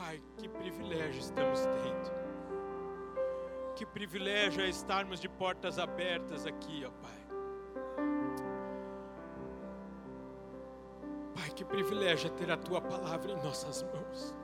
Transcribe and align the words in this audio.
Pai, 0.00 0.18
que 0.38 0.48
privilégio 0.48 1.20
estamos 1.20 1.60
tendo. 1.60 2.10
Que 3.76 3.84
privilégio 3.84 4.62
é 4.62 4.68
estarmos 4.68 5.20
de 5.20 5.28
portas 5.28 5.78
abertas 5.78 6.46
aqui, 6.46 6.86
ó 6.86 6.90
Pai. 7.02 7.20
Pai, 11.34 11.50
que 11.50 11.66
privilégio 11.66 12.28
é 12.28 12.30
ter 12.30 12.50
a 12.50 12.56
tua 12.56 12.80
palavra 12.80 13.32
em 13.32 13.36
nossas 13.44 13.82
mãos. 13.82 14.34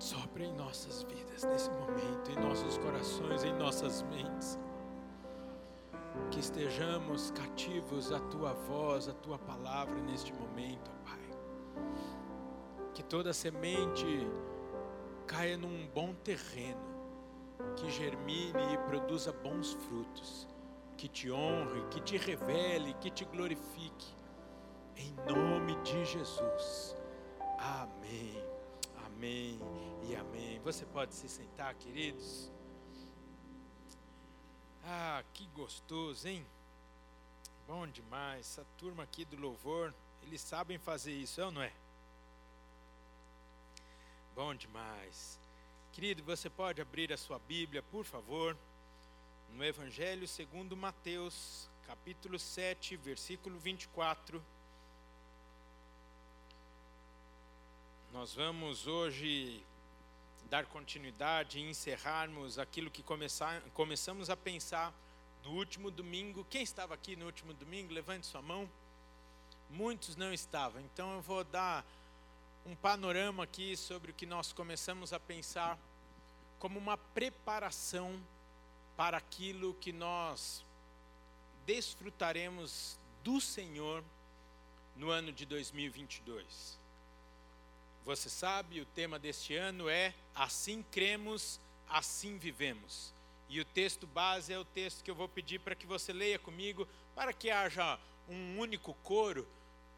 Sopra 0.00 0.42
em 0.42 0.52
nossas 0.54 1.04
vidas 1.04 1.44
nesse 1.44 1.70
momento, 1.70 2.32
em 2.32 2.40
nossos 2.48 2.78
corações, 2.78 3.44
em 3.44 3.52
nossas 3.52 4.02
mentes. 4.02 4.41
Estejamos 6.42 7.30
cativos 7.30 8.10
à 8.10 8.18
tua 8.18 8.52
voz, 8.52 9.08
à 9.08 9.12
tua 9.12 9.38
palavra 9.38 9.94
neste 10.02 10.32
momento, 10.32 10.90
Pai. 11.04 11.30
Que 12.92 13.00
toda 13.00 13.32
semente 13.32 14.26
caia 15.24 15.56
num 15.56 15.86
bom 15.94 16.12
terreno, 16.12 16.82
que 17.76 17.88
germine 17.92 18.74
e 18.74 18.78
produza 18.88 19.32
bons 19.32 19.74
frutos, 19.74 20.48
que 20.96 21.06
te 21.06 21.30
honre, 21.30 21.86
que 21.92 22.00
te 22.00 22.16
revele, 22.16 22.92
que 22.94 23.08
te 23.08 23.24
glorifique. 23.24 24.12
Em 24.96 25.14
nome 25.32 25.76
de 25.82 26.04
Jesus. 26.04 26.96
Amém. 27.56 28.44
Amém 29.06 29.60
e 30.02 30.16
amém. 30.16 30.60
Você 30.64 30.84
pode 30.86 31.14
se 31.14 31.28
sentar, 31.28 31.72
queridos. 31.76 32.51
Ah, 34.84 35.22
que 35.32 35.46
gostoso, 35.48 36.26
hein? 36.26 36.44
Bom 37.66 37.86
demais. 37.86 38.40
Essa 38.40 38.66
turma 38.78 39.04
aqui 39.04 39.24
do 39.24 39.36
louvor, 39.36 39.94
eles 40.22 40.40
sabem 40.40 40.78
fazer 40.78 41.12
isso, 41.12 41.40
é 41.40 41.44
ou 41.44 41.52
não 41.52 41.62
é? 41.62 41.72
Bom 44.34 44.54
demais. 44.54 45.38
Querido, 45.92 46.22
você 46.22 46.50
pode 46.50 46.80
abrir 46.80 47.12
a 47.12 47.16
sua 47.16 47.38
Bíblia, 47.38 47.82
por 47.82 48.04
favor, 48.04 48.56
no 49.50 49.64
Evangelho 49.64 50.26
segundo 50.26 50.76
Mateus, 50.76 51.68
capítulo 51.86 52.38
7, 52.38 52.96
versículo 52.96 53.58
24. 53.58 54.42
Nós 58.12 58.34
vamos 58.34 58.86
hoje 58.86 59.64
dar 60.48 60.66
continuidade 60.66 61.58
e 61.58 61.62
encerrarmos 61.62 62.58
aquilo 62.58 62.90
que 62.90 63.02
começar, 63.02 63.60
começamos 63.74 64.30
a 64.30 64.36
pensar 64.36 64.92
no 65.44 65.52
último 65.52 65.90
domingo. 65.90 66.46
Quem 66.50 66.62
estava 66.62 66.94
aqui 66.94 67.16
no 67.16 67.26
último 67.26 67.54
domingo? 67.54 67.92
Levante 67.92 68.26
sua 68.26 68.42
mão. 68.42 68.68
Muitos 69.70 70.16
não 70.16 70.32
estavam, 70.32 70.82
então 70.82 71.14
eu 71.14 71.22
vou 71.22 71.42
dar 71.44 71.84
um 72.66 72.74
panorama 72.76 73.44
aqui 73.44 73.76
sobre 73.76 74.10
o 74.10 74.14
que 74.14 74.26
nós 74.26 74.52
começamos 74.52 75.12
a 75.12 75.18
pensar 75.18 75.78
como 76.58 76.78
uma 76.78 76.96
preparação 76.96 78.20
para 78.96 79.16
aquilo 79.16 79.74
que 79.74 79.92
nós 79.92 80.64
desfrutaremos 81.66 82.98
do 83.24 83.40
Senhor 83.40 84.04
no 84.94 85.10
ano 85.10 85.32
de 85.32 85.46
2022. 85.46 86.81
Você 88.04 88.28
sabe, 88.28 88.80
o 88.80 88.86
tema 88.86 89.18
deste 89.18 89.54
ano 89.54 89.88
é 89.88 90.14
Assim 90.34 90.82
cremos, 90.90 91.60
assim 91.88 92.38
vivemos. 92.38 93.12
E 93.48 93.60
o 93.60 93.64
texto 93.64 94.06
base 94.06 94.52
é 94.52 94.58
o 94.58 94.64
texto 94.64 95.04
que 95.04 95.10
eu 95.10 95.14
vou 95.14 95.28
pedir 95.28 95.60
para 95.60 95.74
que 95.74 95.86
você 95.86 96.12
leia 96.12 96.38
comigo, 96.38 96.88
para 97.14 97.32
que 97.32 97.50
haja 97.50 97.98
um 98.28 98.58
único 98.58 98.94
coro 99.02 99.46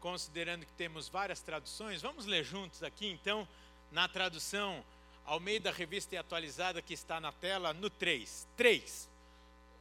considerando 0.05 0.67
que 0.67 0.73
temos 0.73 1.09
várias 1.09 1.41
traduções, 1.41 1.99
vamos 1.99 2.27
ler 2.27 2.43
juntos 2.43 2.83
aqui 2.83 3.07
então, 3.07 3.47
na 3.91 4.07
tradução 4.07 4.85
ao 5.25 5.39
meio 5.39 5.59
da 5.59 5.71
revista 5.71 6.13
e 6.13 6.17
atualizada 6.19 6.79
que 6.79 6.93
está 6.93 7.19
na 7.19 7.31
tela, 7.31 7.73
no 7.73 7.89
3. 7.89 8.47
3. 8.55 9.09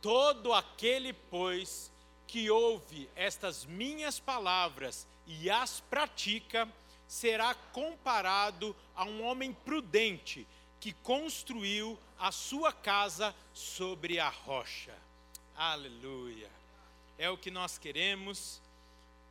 Todo 0.00 0.54
aquele, 0.54 1.12
pois, 1.12 1.92
que 2.26 2.50
ouve 2.50 3.06
estas 3.14 3.66
minhas 3.66 4.18
palavras 4.18 5.06
e 5.26 5.50
as 5.50 5.80
pratica, 5.80 6.66
será 7.06 7.54
comparado 7.54 8.74
a 8.94 9.04
um 9.04 9.22
homem 9.24 9.52
prudente 9.52 10.46
que 10.80 10.92
construiu 10.92 11.98
a 12.18 12.30
sua 12.30 12.72
casa 12.72 13.34
sobre 13.52 14.18
a 14.18 14.28
rocha. 14.28 14.94
Aleluia. 15.56 16.50
É 17.16 17.30
o 17.30 17.38
que 17.38 17.50
nós 17.50 17.78
queremos 17.78 18.60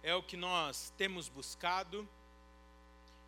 é 0.03 0.13
o 0.13 0.21
que 0.21 0.35
nós 0.35 0.91
temos 0.97 1.29
buscado. 1.29 2.07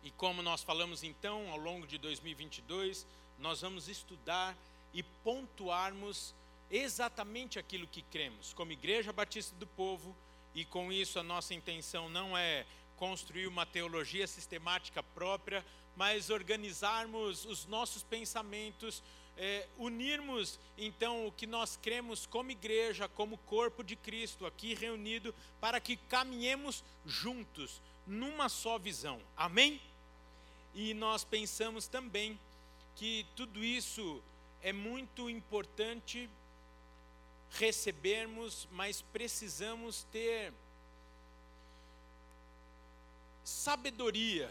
E 0.02 0.10
como 0.10 0.42
nós 0.42 0.62
falamos 0.62 1.02
então 1.02 1.50
ao 1.50 1.56
longo 1.56 1.86
de 1.86 1.96
2022, 1.96 3.06
nós 3.38 3.62
vamos 3.62 3.88
estudar 3.88 4.54
e 4.92 5.02
pontuarmos 5.02 6.34
exatamente 6.70 7.58
aquilo 7.58 7.86
que 7.86 8.02
cremos. 8.02 8.52
Como 8.52 8.72
Igreja 8.72 9.12
Batista 9.12 9.56
do 9.56 9.66
Povo, 9.66 10.14
e 10.54 10.64
com 10.64 10.92
isso 10.92 11.18
a 11.18 11.22
nossa 11.22 11.54
intenção 11.54 12.08
não 12.08 12.36
é 12.36 12.66
construir 12.96 13.46
uma 13.46 13.66
teologia 13.66 14.26
sistemática 14.26 15.02
própria, 15.02 15.64
mas 15.96 16.30
organizarmos 16.30 17.44
os 17.44 17.66
nossos 17.66 18.02
pensamentos 18.02 19.02
é, 19.36 19.68
unirmos 19.76 20.58
então 20.78 21.26
o 21.26 21.32
que 21.32 21.46
nós 21.46 21.76
cremos 21.76 22.26
como 22.26 22.50
igreja, 22.50 23.08
como 23.08 23.36
corpo 23.38 23.84
de 23.84 23.94
Cristo 23.94 24.46
aqui 24.46 24.74
reunido, 24.74 25.34
para 25.60 25.78
que 25.78 25.96
caminhemos 25.96 26.82
juntos 27.04 27.82
numa 28.06 28.48
só 28.48 28.78
visão. 28.78 29.20
Amém? 29.36 29.80
E 30.74 30.94
nós 30.94 31.24
pensamos 31.24 31.86
também 31.86 32.38
que 32.94 33.26
tudo 33.36 33.62
isso 33.62 34.22
é 34.62 34.72
muito 34.72 35.28
importante 35.28 36.28
recebermos, 37.50 38.66
mas 38.72 39.02
precisamos 39.02 40.04
ter 40.04 40.52
sabedoria 43.46 44.50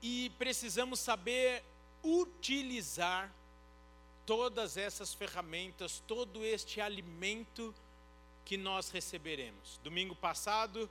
e 0.00 0.30
precisamos 0.38 0.98
saber 0.98 1.62
utilizar 2.02 3.30
todas 4.24 4.78
essas 4.78 5.12
ferramentas, 5.12 6.02
todo 6.06 6.42
este 6.42 6.80
alimento 6.80 7.74
que 8.46 8.56
nós 8.56 8.88
receberemos. 8.88 9.78
Domingo 9.84 10.16
passado, 10.16 10.88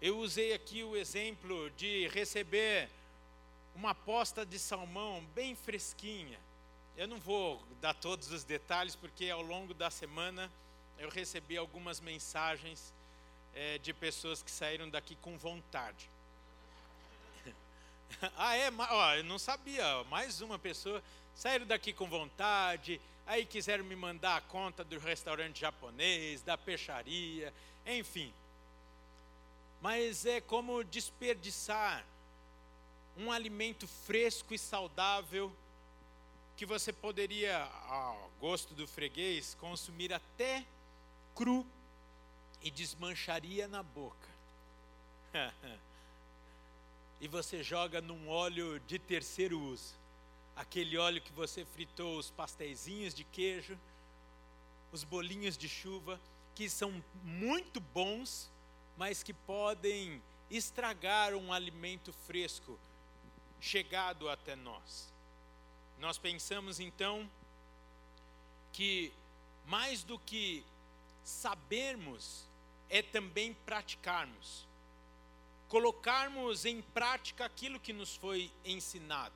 eu 0.00 0.18
usei 0.18 0.52
aqui 0.52 0.84
o 0.84 0.96
exemplo 0.96 1.68
de 1.70 2.06
receber 2.06 2.88
uma 3.74 3.92
posta 3.92 4.46
de 4.46 4.56
salmão 4.56 5.26
bem 5.34 5.56
fresquinha. 5.56 6.38
Eu 6.96 7.08
não 7.08 7.18
vou 7.18 7.60
dar 7.80 7.94
todos 7.94 8.30
os 8.30 8.44
detalhes, 8.44 8.94
porque 8.94 9.28
ao 9.30 9.42
longo 9.42 9.74
da 9.74 9.90
semana 9.90 10.48
eu 10.96 11.08
recebi 11.08 11.56
algumas 11.56 11.98
mensagens 11.98 12.94
é, 13.52 13.78
de 13.78 13.92
pessoas 13.92 14.44
que 14.44 14.50
saíram 14.50 14.88
daqui 14.88 15.16
com 15.16 15.36
vontade. 15.36 16.08
ah, 18.36 18.56
é? 18.56 18.70
Ó, 18.70 19.14
eu 19.14 19.24
não 19.24 19.38
sabia. 19.38 20.04
Mais 20.04 20.40
uma 20.40 20.58
pessoa 20.58 21.02
saíram 21.34 21.66
daqui 21.66 21.92
com 21.92 22.06
vontade, 22.06 23.00
aí 23.26 23.44
quiseram 23.46 23.84
me 23.84 23.96
mandar 23.96 24.36
a 24.36 24.40
conta 24.40 24.84
do 24.84 24.98
restaurante 24.98 25.60
japonês, 25.60 26.42
da 26.42 26.58
peixaria, 26.58 27.52
enfim. 27.86 28.32
Mas 29.80 30.26
é 30.26 30.40
como 30.40 30.84
desperdiçar 30.84 32.04
um 33.16 33.32
alimento 33.32 33.86
fresco 33.86 34.52
e 34.54 34.58
saudável 34.58 35.54
que 36.56 36.66
você 36.66 36.92
poderia, 36.92 37.62
ao 37.88 38.30
gosto 38.38 38.74
do 38.74 38.86
freguês, 38.86 39.56
consumir 39.58 40.12
até 40.12 40.64
cru 41.34 41.66
e 42.62 42.70
desmancharia 42.70 43.66
na 43.66 43.82
boca. 43.82 44.28
e 47.20 47.28
você 47.28 47.62
joga 47.62 48.00
num 48.00 48.28
óleo 48.28 48.80
de 48.80 48.98
terceiro 48.98 49.60
uso 49.60 50.00
aquele 50.60 50.98
óleo 50.98 51.22
que 51.22 51.32
você 51.32 51.64
fritou 51.64 52.18
os 52.18 52.30
pastéisinhos 52.30 53.14
de 53.14 53.24
queijo, 53.24 53.78
os 54.92 55.02
bolinhos 55.04 55.56
de 55.56 55.66
chuva, 55.66 56.20
que 56.54 56.68
são 56.68 57.02
muito 57.24 57.80
bons, 57.80 58.50
mas 58.94 59.22
que 59.22 59.32
podem 59.32 60.22
estragar 60.50 61.34
um 61.34 61.50
alimento 61.50 62.12
fresco 62.12 62.78
chegado 63.58 64.28
até 64.28 64.54
nós. 64.54 65.10
Nós 65.98 66.18
pensamos 66.18 66.78
então 66.78 67.26
que 68.70 69.14
mais 69.66 70.02
do 70.02 70.18
que 70.18 70.62
sabermos 71.24 72.44
é 72.90 73.00
também 73.00 73.54
praticarmos, 73.64 74.66
colocarmos 75.70 76.66
em 76.66 76.82
prática 76.82 77.44
aquilo 77.46 77.80
que 77.80 77.92
nos 77.92 78.16
foi 78.16 78.50
ensinado. 78.64 79.34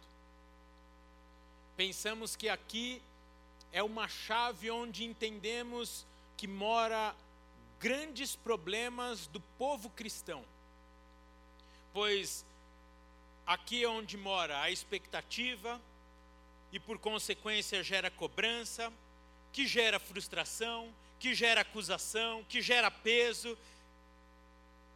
Pensamos 1.76 2.34
que 2.34 2.48
aqui 2.48 3.00
é 3.72 3.82
uma 3.82 4.08
chave 4.08 4.70
onde 4.70 5.04
entendemos 5.04 6.04
que 6.36 6.48
mora 6.48 7.14
grandes 7.78 8.34
problemas 8.34 9.28
do 9.28 9.40
povo 9.56 9.88
cristão. 9.90 10.44
Pois 11.92 12.44
aqui 13.46 13.84
é 13.84 13.88
onde 13.88 14.16
mora 14.16 14.60
a 14.60 14.70
expectativa, 14.70 15.80
e 16.72 16.80
por 16.80 16.98
consequência 16.98 17.84
gera 17.84 18.10
cobrança, 18.10 18.92
que 19.52 19.68
gera 19.68 20.00
frustração, 20.00 20.92
que 21.20 21.32
gera 21.32 21.60
acusação, 21.60 22.42
que 22.48 22.60
gera 22.60 22.90
peso 22.90 23.56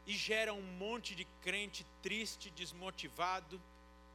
e 0.09 0.15
gera 0.15 0.55
um 0.55 0.63
monte 0.63 1.15
de 1.15 1.27
crente 1.43 1.85
triste, 2.03 2.49
desmotivado 2.49 3.61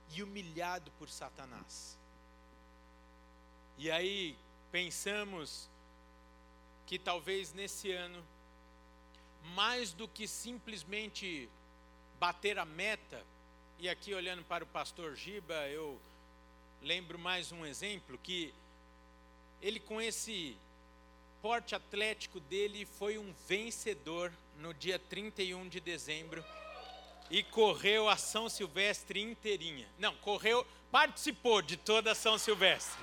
e 0.09 0.23
humilhado 0.23 0.89
por 0.97 1.07
Satanás. 1.07 1.95
E 3.77 3.91
aí 3.91 4.35
pensamos 4.71 5.69
que 6.87 6.97
talvez 6.97 7.53
nesse 7.53 7.91
ano, 7.91 8.25
mais 9.53 9.93
do 9.93 10.07
que 10.07 10.27
simplesmente 10.27 11.47
bater 12.19 12.57
a 12.57 12.65
meta, 12.65 13.23
e 13.77 13.87
aqui 13.87 14.15
olhando 14.15 14.43
para 14.43 14.63
o 14.63 14.67
pastor 14.67 15.15
Giba, 15.15 15.67
eu 15.67 16.01
lembro 16.81 17.19
mais 17.19 17.51
um 17.51 17.63
exemplo 17.63 18.17
que 18.17 18.51
ele 19.61 19.79
com 19.79 20.01
esse 20.01 20.57
porte 21.39 21.75
atlético 21.75 22.39
dele 22.39 22.83
foi 22.83 23.19
um 23.19 23.31
vencedor 23.47 24.33
no 24.57 24.73
dia 24.73 24.97
31 24.97 25.67
de 25.67 25.79
dezembro 25.79 26.43
e 27.29 27.43
correu 27.43 28.09
a 28.09 28.17
São 28.17 28.49
Silvestre 28.49 29.21
inteirinha. 29.21 29.87
Não, 29.97 30.15
correu, 30.17 30.65
participou 30.91 31.61
de 31.61 31.77
toda 31.77 32.11
a 32.11 32.15
São 32.15 32.37
Silvestre. 32.37 33.01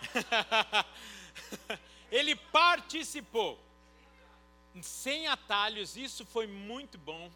ele 2.10 2.36
participou. 2.36 3.58
Sem 4.80 5.26
atalhos, 5.26 5.96
isso 5.96 6.24
foi 6.24 6.46
muito 6.46 6.96
bom. 6.96 7.30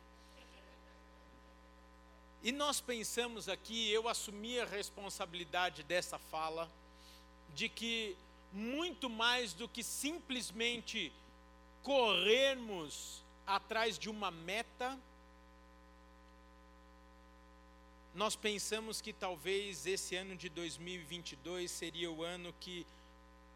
E 2.43 2.53
nós 2.53 2.81
pensamos 2.81 3.49
aqui, 3.49 3.91
eu 3.91 4.09
assumi 4.09 4.61
a 4.61 4.67
responsabilidade 4.67 5.83
dessa 5.83 6.19
fala, 6.19 6.71
de 7.55 7.69
que 7.69 8.17
muito 8.53 9.11
mais 9.11 9.53
do 9.53 9.67
que 9.67 9.83
simplesmente 9.83 11.13
corrermos 11.83 13.24
atrás 13.47 13.99
de 13.99 14.09
uma 14.09 14.31
meta, 14.31 14.99
nós 18.15 18.37
pensamos 18.37 19.01
que 19.01 19.13
talvez 19.13 19.87
esse 19.87 20.15
ano 20.15 20.37
de 20.37 20.49
2022 20.49 21.71
seria 21.71 22.11
o 22.11 22.23
ano 22.23 22.55
que 22.61 22.87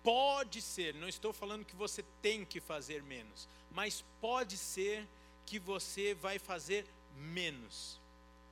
pode 0.02 0.60
ser, 0.60 0.94
não 0.94 1.08
estou 1.08 1.32
falando 1.32 1.64
que 1.64 1.76
você 1.76 2.04
tem 2.22 2.44
que 2.44 2.60
fazer 2.60 3.02
menos, 3.02 3.48
mas 3.70 4.04
pode 4.20 4.56
ser 4.56 5.06
que 5.46 5.58
você 5.58 6.14
vai 6.14 6.38
fazer 6.38 6.86
menos 7.16 8.00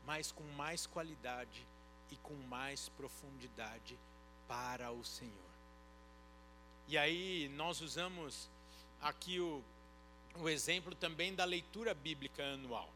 mas 0.07 0.31
com 0.31 0.45
mais 0.57 0.87
qualidade 0.87 1.67
e 2.11 2.17
com 2.19 2.35
mais 2.49 2.89
profundidade 2.91 3.99
para 4.47 4.93
o 4.93 5.05
Senhor. 5.05 5.35
E 6.87 6.97
aí 6.97 7.51
nós 7.57 7.81
usamos 7.81 8.49
aqui 9.03 9.41
o, 9.41 9.63
o 10.41 10.49
exemplo 10.49 10.95
também 10.95 11.35
da 11.35 11.45
leitura 11.45 11.95
bíblica 11.95 12.43
anual. 12.45 12.91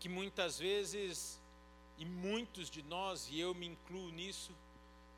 Que 0.00 0.08
muitas 0.08 0.58
vezes, 0.58 1.40
e 1.98 2.04
muitos 2.04 2.70
de 2.70 2.82
nós, 2.82 3.28
e 3.30 3.38
eu 3.40 3.54
me 3.54 3.66
incluo 3.66 4.10
nisso, 4.10 4.52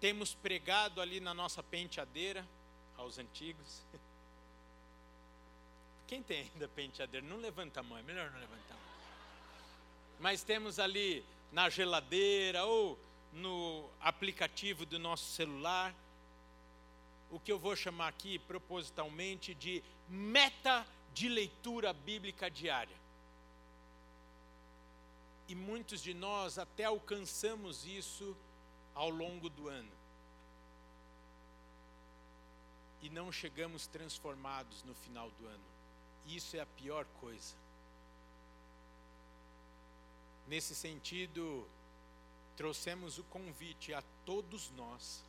temos 0.01 0.35
pregado 0.35 1.01
ali 1.01 1.21
na 1.21 1.35
nossa 1.35 1.62
penteadeira, 1.62 2.47
aos 2.97 3.19
antigos. 3.19 3.83
Quem 6.07 6.23
tem 6.23 6.51
ainda 6.53 6.69
penteadeira? 6.69 7.27
Não 7.27 7.37
levanta 7.37 7.81
a 7.81 7.83
mão, 7.83 7.99
é 7.99 8.03
melhor 8.03 8.31
não 8.31 8.41
levantar 8.41 8.75
a 8.75 8.77
mão 8.77 8.91
mas 10.21 10.43
temos 10.43 10.79
ali 10.79 11.25
na 11.51 11.71
geladeira 11.71 12.65
ou 12.65 12.99
no 13.33 13.89
aplicativo 14.01 14.85
do 14.85 14.99
nosso 14.99 15.25
celular, 15.33 15.95
o 17.31 17.38
que 17.38 17.53
eu 17.53 17.59
vou 17.59 17.77
chamar 17.77 18.09
aqui 18.09 18.38
propositalmente 18.38 19.55
de 19.55 19.82
meta 20.09 20.87
de 21.15 21.29
leitura 21.29 21.93
bíblica 21.93 22.50
diária. 22.50 22.97
E 25.49 25.55
muitos 25.55 26.03
de 26.03 26.12
nós 26.15 26.59
até 26.59 26.85
alcançamos 26.85 27.85
isso 27.85 28.37
ao 28.94 29.11
longo 29.11 29.49
do 29.49 29.69
ano. 29.69 29.91
E 33.03 33.09
não 33.09 33.32
chegamos 33.32 33.87
transformados 33.87 34.82
no 34.85 34.94
final 34.94 35.31
do 35.31 35.47
ano. 35.47 35.65
Isso 36.27 36.56
é 36.56 36.61
a 36.61 36.67
pior 36.67 37.05
coisa. 37.21 37.55
Nesse 40.47 40.75
sentido, 40.75 41.67
trouxemos 42.56 43.19
o 43.19 43.25
convite 43.25 43.94
a 43.94 44.03
todos 44.25 44.71
nós 44.73 45.25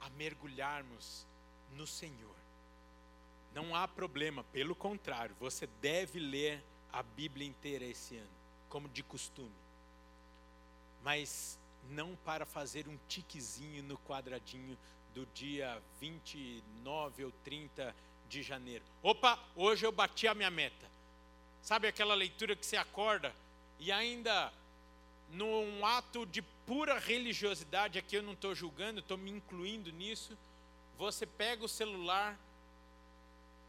a 0.00 0.08
mergulharmos 0.10 1.26
no 1.76 1.86
Senhor. 1.86 2.34
Não 3.54 3.74
há 3.74 3.86
problema, 3.88 4.44
pelo 4.44 4.74
contrário, 4.74 5.34
você 5.40 5.66
deve 5.80 6.18
ler 6.18 6.62
a 6.92 7.02
Bíblia 7.02 7.46
inteira 7.46 7.84
esse 7.84 8.16
ano, 8.16 8.30
como 8.68 8.88
de 8.88 9.02
costume. 9.02 9.50
Mas 11.02 11.58
não 11.90 12.14
para 12.24 12.46
fazer 12.46 12.88
um 12.88 12.98
tiquezinho 13.08 13.82
no 13.82 13.98
quadradinho 13.98 14.76
do 15.14 15.26
dia 15.34 15.82
29 16.00 17.24
ou 17.24 17.32
30 17.44 17.94
de 18.28 18.42
janeiro. 18.42 18.84
Opa, 19.02 19.38
hoje 19.56 19.84
eu 19.84 19.90
bati 19.90 20.28
a 20.28 20.34
minha 20.34 20.50
meta. 20.50 20.88
Sabe 21.62 21.88
aquela 21.88 22.14
leitura 22.14 22.54
que 22.54 22.64
você 22.64 22.76
acorda 22.76 23.34
e 23.78 23.90
ainda 23.90 24.52
num 25.32 25.84
ato 25.84 26.24
de 26.26 26.42
pura 26.70 27.00
religiosidade, 27.00 27.98
aqui 27.98 28.14
eu 28.14 28.22
não 28.22 28.34
estou 28.34 28.54
julgando, 28.54 29.00
estou 29.00 29.18
me 29.18 29.28
incluindo 29.28 29.90
nisso, 29.90 30.38
você 30.96 31.26
pega 31.26 31.64
o 31.64 31.68
celular, 31.68 32.38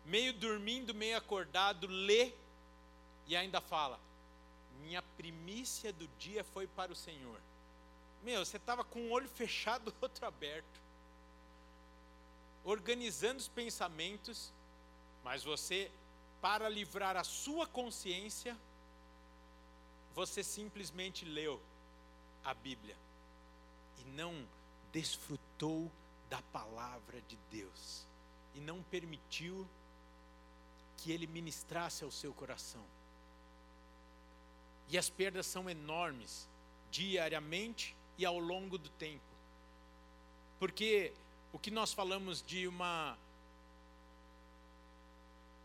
meio 0.05 0.31
dormindo, 0.31 0.93
meio 0.93 1.17
acordado, 1.17 1.87
lê 1.87 2.31
e 3.25 3.35
ainda 3.35 3.59
fala: 3.59 3.99
Minha 4.83 5.01
primícia 5.01 5.91
do 5.91 6.07
dia 6.19 6.43
foi 6.43 6.67
para 6.67 6.91
o 6.91 6.95
Senhor. 6.95 7.41
Meu, 8.21 8.45
você 8.45 8.57
estava 8.57 8.83
com 8.83 8.99
um 8.99 9.11
olho 9.11 9.27
fechado, 9.35 9.91
outro 9.99 10.27
aberto, 10.27 10.79
organizando 12.63 13.39
os 13.39 13.47
pensamentos, 13.47 14.53
mas 15.23 15.43
você 15.43 15.89
para 16.39 16.69
livrar 16.69 17.17
a 17.17 17.23
sua 17.23 17.65
consciência, 17.65 18.55
você 20.13 20.43
simplesmente 20.43 21.25
leu 21.25 21.59
a 22.43 22.53
Bíblia 22.53 22.95
e 23.99 24.09
não 24.11 24.47
desfrutou 24.91 25.91
da 26.29 26.41
palavra 26.53 27.21
de 27.27 27.37
Deus 27.49 28.05
e 28.55 28.59
não 28.59 28.81
permitiu 28.83 29.67
que 30.97 31.11
ele 31.11 31.27
ministrasse 31.27 32.03
ao 32.03 32.11
seu 32.11 32.33
coração. 32.33 32.83
E 34.89 34.97
as 34.97 35.09
perdas 35.09 35.45
são 35.45 35.69
enormes, 35.69 36.47
diariamente 36.91 37.95
e 38.17 38.25
ao 38.25 38.37
longo 38.37 38.77
do 38.77 38.89
tempo. 38.89 39.23
Porque 40.59 41.13
o 41.53 41.59
que 41.59 41.71
nós 41.71 41.93
falamos 41.93 42.41
de 42.41 42.67
uma 42.67 43.17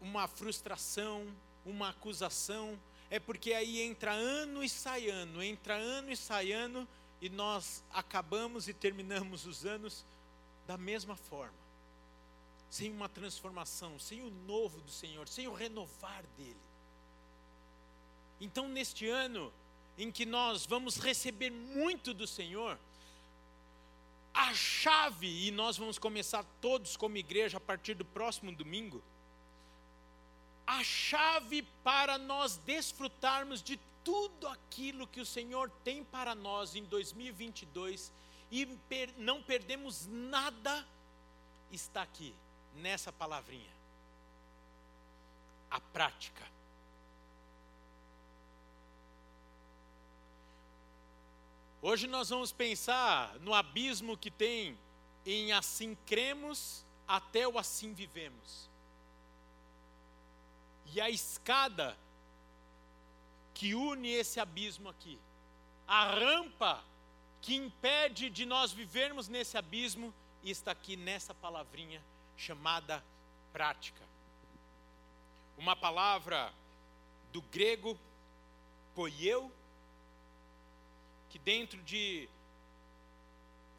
uma 0.00 0.28
frustração, 0.28 1.26
uma 1.64 1.88
acusação, 1.88 2.78
é 3.10 3.18
porque 3.18 3.52
aí 3.52 3.80
entra 3.80 4.12
ano 4.12 4.62
e 4.62 4.68
sai 4.68 5.08
ano, 5.08 5.42
entra 5.42 5.74
ano 5.74 6.10
e 6.10 6.16
sai 6.16 6.52
ano, 6.52 6.86
e 7.20 7.28
nós 7.28 7.82
acabamos 7.92 8.68
e 8.68 8.74
terminamos 8.74 9.46
os 9.46 9.64
anos 9.64 10.04
da 10.66 10.76
mesma 10.76 11.16
forma, 11.16 11.54
sem 12.68 12.90
uma 12.90 13.08
transformação, 13.08 13.98
sem 13.98 14.22
o 14.22 14.30
novo 14.30 14.80
do 14.80 14.90
Senhor, 14.90 15.28
sem 15.28 15.46
o 15.46 15.54
renovar 15.54 16.24
dele. 16.36 16.56
Então, 18.40 18.68
neste 18.68 19.08
ano 19.08 19.52
em 19.96 20.10
que 20.10 20.26
nós 20.26 20.66
vamos 20.66 20.96
receber 20.96 21.50
muito 21.50 22.12
do 22.12 22.26
Senhor, 22.26 22.78
a 24.34 24.52
chave, 24.52 25.46
e 25.46 25.50
nós 25.50 25.78
vamos 25.78 25.98
começar 25.98 26.44
todos 26.60 26.96
como 26.96 27.16
igreja 27.16 27.56
a 27.56 27.60
partir 27.60 27.94
do 27.94 28.04
próximo 28.04 28.52
domingo, 28.52 29.02
a 30.66 30.82
chave 30.82 31.62
para 31.84 32.18
nós 32.18 32.56
desfrutarmos 32.56 33.62
de 33.62 33.78
tudo 34.02 34.48
aquilo 34.48 35.06
que 35.06 35.20
o 35.20 35.26
Senhor 35.26 35.70
tem 35.84 36.04
para 36.04 36.34
nós 36.34 36.74
em 36.74 36.84
2022 36.84 38.12
e 38.50 38.66
per 38.88 39.12
não 39.16 39.42
perdemos 39.42 40.06
nada, 40.06 40.86
está 41.70 42.02
aqui, 42.02 42.34
nessa 42.74 43.12
palavrinha. 43.12 43.74
A 45.70 45.80
prática. 45.80 46.46
Hoje 51.82 52.06
nós 52.06 52.30
vamos 52.30 52.50
pensar 52.50 53.38
no 53.40 53.54
abismo 53.54 54.16
que 54.16 54.30
tem 54.30 54.76
em 55.24 55.52
assim 55.52 55.96
cremos, 56.06 56.84
até 57.06 57.46
o 57.46 57.58
assim 57.58 57.92
vivemos. 57.92 58.68
E 60.92 61.00
a 61.00 61.10
escada 61.10 61.96
que 63.54 63.74
une 63.74 64.10
esse 64.10 64.38
abismo 64.38 64.88
aqui, 64.88 65.18
a 65.86 66.04
rampa 66.12 66.84
que 67.40 67.54
impede 67.54 68.28
de 68.28 68.44
nós 68.44 68.72
vivermos 68.72 69.28
nesse 69.28 69.56
abismo, 69.56 70.12
está 70.42 70.72
aqui 70.72 70.96
nessa 70.96 71.34
palavrinha 71.34 72.02
chamada 72.36 73.02
prática. 73.52 74.02
Uma 75.56 75.74
palavra 75.74 76.52
do 77.32 77.40
grego 77.40 77.98
poieu, 78.94 79.50
que 81.30 81.38
dentro 81.38 81.82
de 81.82 82.28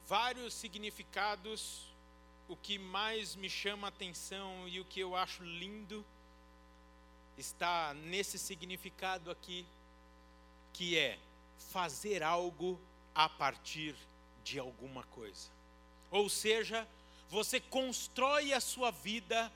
vários 0.08 0.54
significados, 0.54 1.94
o 2.48 2.56
que 2.56 2.80
mais 2.80 3.36
me 3.36 3.50
chama 3.50 3.88
a 3.88 3.90
atenção 3.90 4.68
e 4.68 4.80
o 4.80 4.86
que 4.86 5.00
eu 5.00 5.16
acho 5.16 5.44
lindo 5.44 6.06
está 7.38 7.94
nesse 7.94 8.40
significado 8.40 9.30
aqui, 9.30 9.66
que 10.74 10.98
é 10.98 11.20
fazer 11.72 12.24
algo 12.24 12.80
a 13.14 13.30
partir 13.30 13.96
de 14.44 14.60
alguma 14.60 15.04
coisa. 15.04 15.50
Ou 16.10 16.30
seja, 16.30 16.88
você 17.30 17.60
constrói 17.60 18.54
a 18.54 18.60
sua 18.60 18.92
vida 18.92 19.52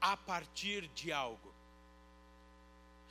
a 0.00 0.16
partir 0.16 0.88
de 0.88 1.12
algo. 1.12 1.54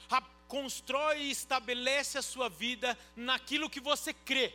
A, 0.10 0.22
constrói 0.48 1.24
e 1.24 1.32
estabelece 1.32 2.18
a 2.18 2.22
sua 2.22 2.50
vida 2.50 2.98
naquilo 3.16 3.70
que 3.70 3.80
você 3.80 4.14
crê. 4.14 4.54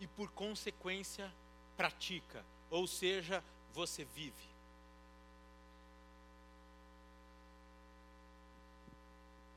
E 0.00 0.06
por 0.06 0.30
consequência, 0.32 1.32
pratica. 1.76 2.44
Ou 2.70 2.86
seja, 2.86 3.44
você 3.72 4.04
vive. 4.04 4.49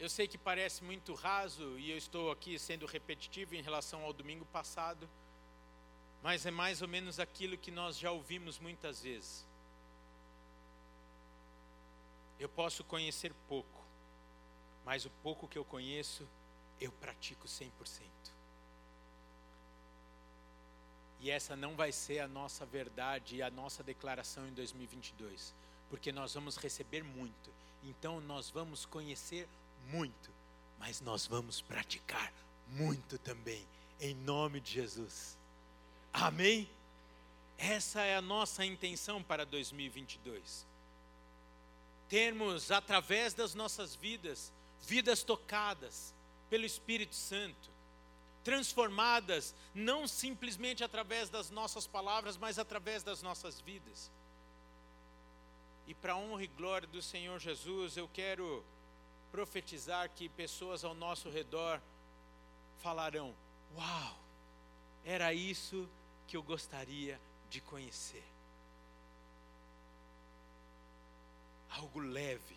Eu 0.03 0.09
sei 0.09 0.27
que 0.27 0.37
parece 0.37 0.83
muito 0.83 1.13
raso 1.13 1.79
e 1.79 1.89
eu 1.89 1.97
estou 1.97 2.29
aqui 2.29 2.59
sendo 2.59 2.85
repetitivo 2.85 3.55
em 3.55 3.61
relação 3.61 4.03
ao 4.03 4.11
domingo 4.11 4.43
passado, 4.47 5.09
mas 6.21 6.45
é 6.45 6.51
mais 6.51 6.81
ou 6.81 6.89
menos 6.89 7.21
aquilo 7.21 7.57
que 7.57 7.71
nós 7.71 7.97
já 7.97 8.11
ouvimos 8.11 8.59
muitas 8.59 9.01
vezes. 9.01 9.45
Eu 12.37 12.49
posso 12.49 12.83
conhecer 12.83 13.33
pouco, 13.47 13.81
mas 14.83 15.05
o 15.05 15.09
pouco 15.23 15.47
que 15.47 15.57
eu 15.57 15.63
conheço, 15.63 16.27
eu 16.81 16.91
pratico 16.91 17.47
100%. 17.47 17.69
E 21.21 21.31
essa 21.31 21.55
não 21.55 21.77
vai 21.77 21.93
ser 21.93 22.19
a 22.19 22.27
nossa 22.27 22.65
verdade 22.65 23.37
e 23.37 23.41
a 23.41 23.49
nossa 23.49 23.81
declaração 23.81 24.45
em 24.49 24.53
2022, 24.53 25.55
porque 25.89 26.11
nós 26.11 26.33
vamos 26.33 26.57
receber 26.57 27.05
muito. 27.05 27.49
Então 27.81 28.19
nós 28.19 28.49
vamos 28.49 28.85
conhecer 28.85 29.43
muito, 29.43 29.62
mas 30.79 30.99
nós 31.01 31.25
vamos 31.25 31.61
praticar 31.61 32.31
muito 32.67 33.17
também, 33.17 33.65
em 33.99 34.13
nome 34.15 34.59
de 34.59 34.71
Jesus. 34.71 35.37
Amém? 36.11 36.69
Essa 37.57 38.01
é 38.01 38.15
a 38.15 38.21
nossa 38.21 38.65
intenção 38.65 39.23
para 39.23 39.45
2022. 39.45 40.65
Termos, 42.09 42.71
através 42.71 43.33
das 43.33 43.55
nossas 43.55 43.95
vidas, 43.95 44.51
vidas 44.81 45.23
tocadas 45.23 46.13
pelo 46.49 46.65
Espírito 46.65 47.15
Santo, 47.15 47.71
transformadas 48.43 49.55
não 49.73 50.07
simplesmente 50.07 50.83
através 50.83 51.29
das 51.29 51.49
nossas 51.49 51.87
palavras, 51.87 52.37
mas 52.37 52.59
através 52.59 53.01
das 53.01 53.21
nossas 53.21 53.61
vidas. 53.61 54.11
E 55.87 55.93
para 55.93 56.15
honra 56.15 56.43
e 56.43 56.47
glória 56.47 56.87
do 56.87 57.01
Senhor 57.01 57.39
Jesus, 57.39 57.97
eu 57.97 58.07
quero 58.07 58.63
profetizar 59.33 60.07
que 60.11 60.29
pessoas 60.29 60.83
ao 60.83 60.93
nosso 60.93 61.27
redor 61.27 61.81
falarão: 62.77 63.33
Uau, 63.75 64.19
era 65.03 65.33
isso 65.33 65.89
que 66.27 66.37
eu 66.37 66.43
gostaria 66.43 67.19
de 67.49 67.59
conhecer. 67.59 68.23
Algo 71.67 71.99
leve, 71.99 72.55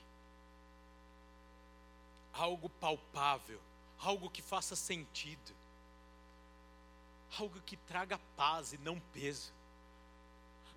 algo 2.35 2.69
palpável, 2.69 3.59
algo 3.99 4.29
que 4.29 4.43
faça 4.43 4.77
sentido, 4.77 5.57
algo 7.39 7.59
que 7.63 7.79
traga 7.79 8.21
paz 8.37 8.75
e 8.75 8.79
não 8.79 9.01
peso, 9.15 9.51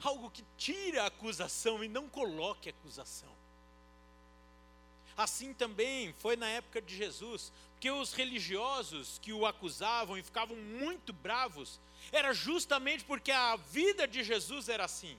algo 0.02 0.32
que 0.32 0.46
tire 0.58 0.98
a 0.98 1.08
acusação 1.08 1.84
e 1.84 1.90
não 1.90 2.08
coloque 2.08 2.70
acusação. 2.70 3.39
Assim 5.20 5.54
também 5.54 6.14
foi 6.14 6.38
na 6.38 6.48
época 6.48 6.82
de 6.82 6.96
Jesus, 6.96 7.52
que 7.78 7.92
os 7.92 8.14
religiosos 8.14 9.20
que 9.22 9.34
o 9.34 9.46
acusavam 9.46 10.18
e 10.18 10.24
ficavam 10.24 10.56
muito 10.56 11.12
bravos, 11.12 11.78
era 12.10 12.34
justamente 12.34 13.04
porque 13.04 13.30
a 13.30 13.58
vida 13.58 14.08
de 14.08 14.24
Jesus 14.24 14.70
era 14.70 14.86
assim, 14.86 15.18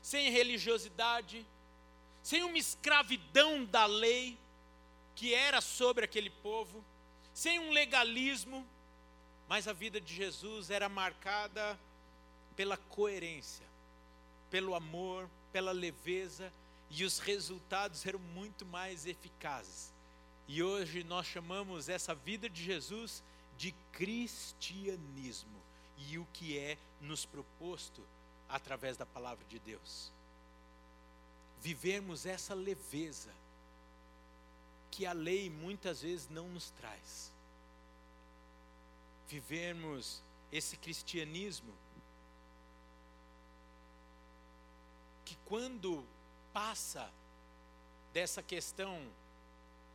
sem 0.00 0.30
religiosidade, 0.30 1.44
sem 2.22 2.42
uma 2.42 2.56
escravidão 2.56 3.62
da 3.62 3.84
lei 3.84 4.38
que 5.14 5.34
era 5.34 5.60
sobre 5.60 6.06
aquele 6.06 6.30
povo, 6.30 6.82
sem 7.34 7.58
um 7.58 7.72
legalismo, 7.72 8.66
mas 9.46 9.68
a 9.68 9.74
vida 9.74 10.00
de 10.00 10.14
Jesus 10.14 10.70
era 10.70 10.88
marcada 10.88 11.78
pela 12.56 12.78
coerência, 12.78 13.66
pelo 14.48 14.74
amor, 14.74 15.28
pela 15.52 15.72
leveza 15.72 16.50
e 16.90 17.04
os 17.04 17.20
resultados 17.20 18.04
eram 18.04 18.18
muito 18.18 18.66
mais 18.66 19.06
eficazes. 19.06 19.92
E 20.48 20.62
hoje 20.62 21.04
nós 21.04 21.26
chamamos 21.26 21.88
essa 21.88 22.14
vida 22.14 22.50
de 22.50 22.62
Jesus 22.62 23.22
de 23.56 23.72
cristianismo 23.92 25.62
e 25.96 26.18
o 26.18 26.26
que 26.32 26.58
é 26.58 26.76
nos 27.00 27.24
proposto 27.24 28.02
através 28.48 28.96
da 28.96 29.06
palavra 29.06 29.44
de 29.48 29.58
Deus. 29.60 30.10
Vivemos 31.60 32.26
essa 32.26 32.54
leveza 32.54 33.30
que 34.90 35.06
a 35.06 35.12
lei 35.12 35.48
muitas 35.48 36.02
vezes 36.02 36.28
não 36.28 36.48
nos 36.48 36.70
traz. 36.70 37.30
Vivermos 39.28 40.20
esse 40.50 40.76
cristianismo 40.76 41.72
que 45.24 45.36
quando 45.44 46.04
passa 46.52 47.10
dessa 48.12 48.42
questão 48.42 49.00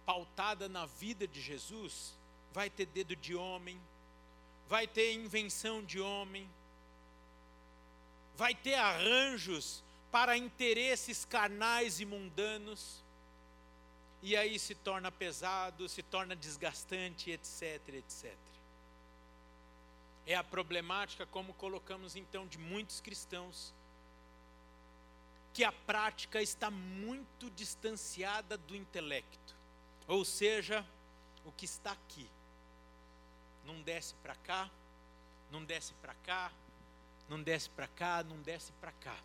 pautada 0.05 0.69
na 0.69 0.85
vida 0.85 1.27
de 1.27 1.41
Jesus, 1.41 2.13
vai 2.53 2.69
ter 2.69 2.85
dedo 2.85 3.15
de 3.15 3.35
homem, 3.35 3.79
vai 4.67 4.87
ter 4.87 5.13
invenção 5.13 5.83
de 5.83 5.99
homem, 5.99 6.49
vai 8.37 8.53
ter 8.53 8.75
arranjos 8.75 9.83
para 10.11 10.37
interesses 10.37 11.25
carnais 11.25 11.99
e 11.99 12.05
mundanos, 12.05 13.03
e 14.21 14.35
aí 14.35 14.57
se 14.57 14.73
torna 14.73 15.11
pesado, 15.11 15.89
se 15.89 16.01
torna 16.01 16.35
desgastante, 16.35 17.31
etc, 17.31 17.81
etc. 17.89 18.33
É 20.25 20.35
a 20.35 20.43
problemática, 20.43 21.25
como 21.27 21.53
colocamos 21.53 22.15
então, 22.15 22.47
de 22.47 22.57
muitos 22.57 22.99
cristãos 23.01 23.73
que 25.55 25.63
a 25.63 25.71
prática 25.71 26.41
está 26.41 26.69
muito 26.69 27.49
distanciada 27.51 28.57
do 28.57 28.75
intelecto. 28.75 29.55
Ou 30.05 30.25
seja, 30.25 30.85
o 31.45 31.51
que 31.53 31.63
está 31.63 31.93
aqui 31.93 32.29
não 33.65 33.81
desce 33.81 34.13
para 34.15 34.35
cá, 34.35 34.69
não 35.49 35.63
desce 35.63 35.93
para 35.93 36.13
cá, 36.13 36.51
não 37.29 37.41
desce 37.41 37.69
para 37.69 37.87
cá, 37.87 38.21
não 38.21 38.41
desce 38.41 38.73
para 38.81 38.91
cá. 38.91 39.17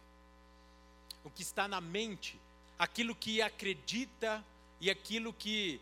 O 1.24 1.30
que 1.30 1.42
está 1.42 1.66
na 1.66 1.80
mente, 1.80 2.40
aquilo 2.78 3.12
que 3.12 3.42
acredita 3.42 4.42
e 4.80 4.88
aquilo 4.88 5.32
que, 5.32 5.80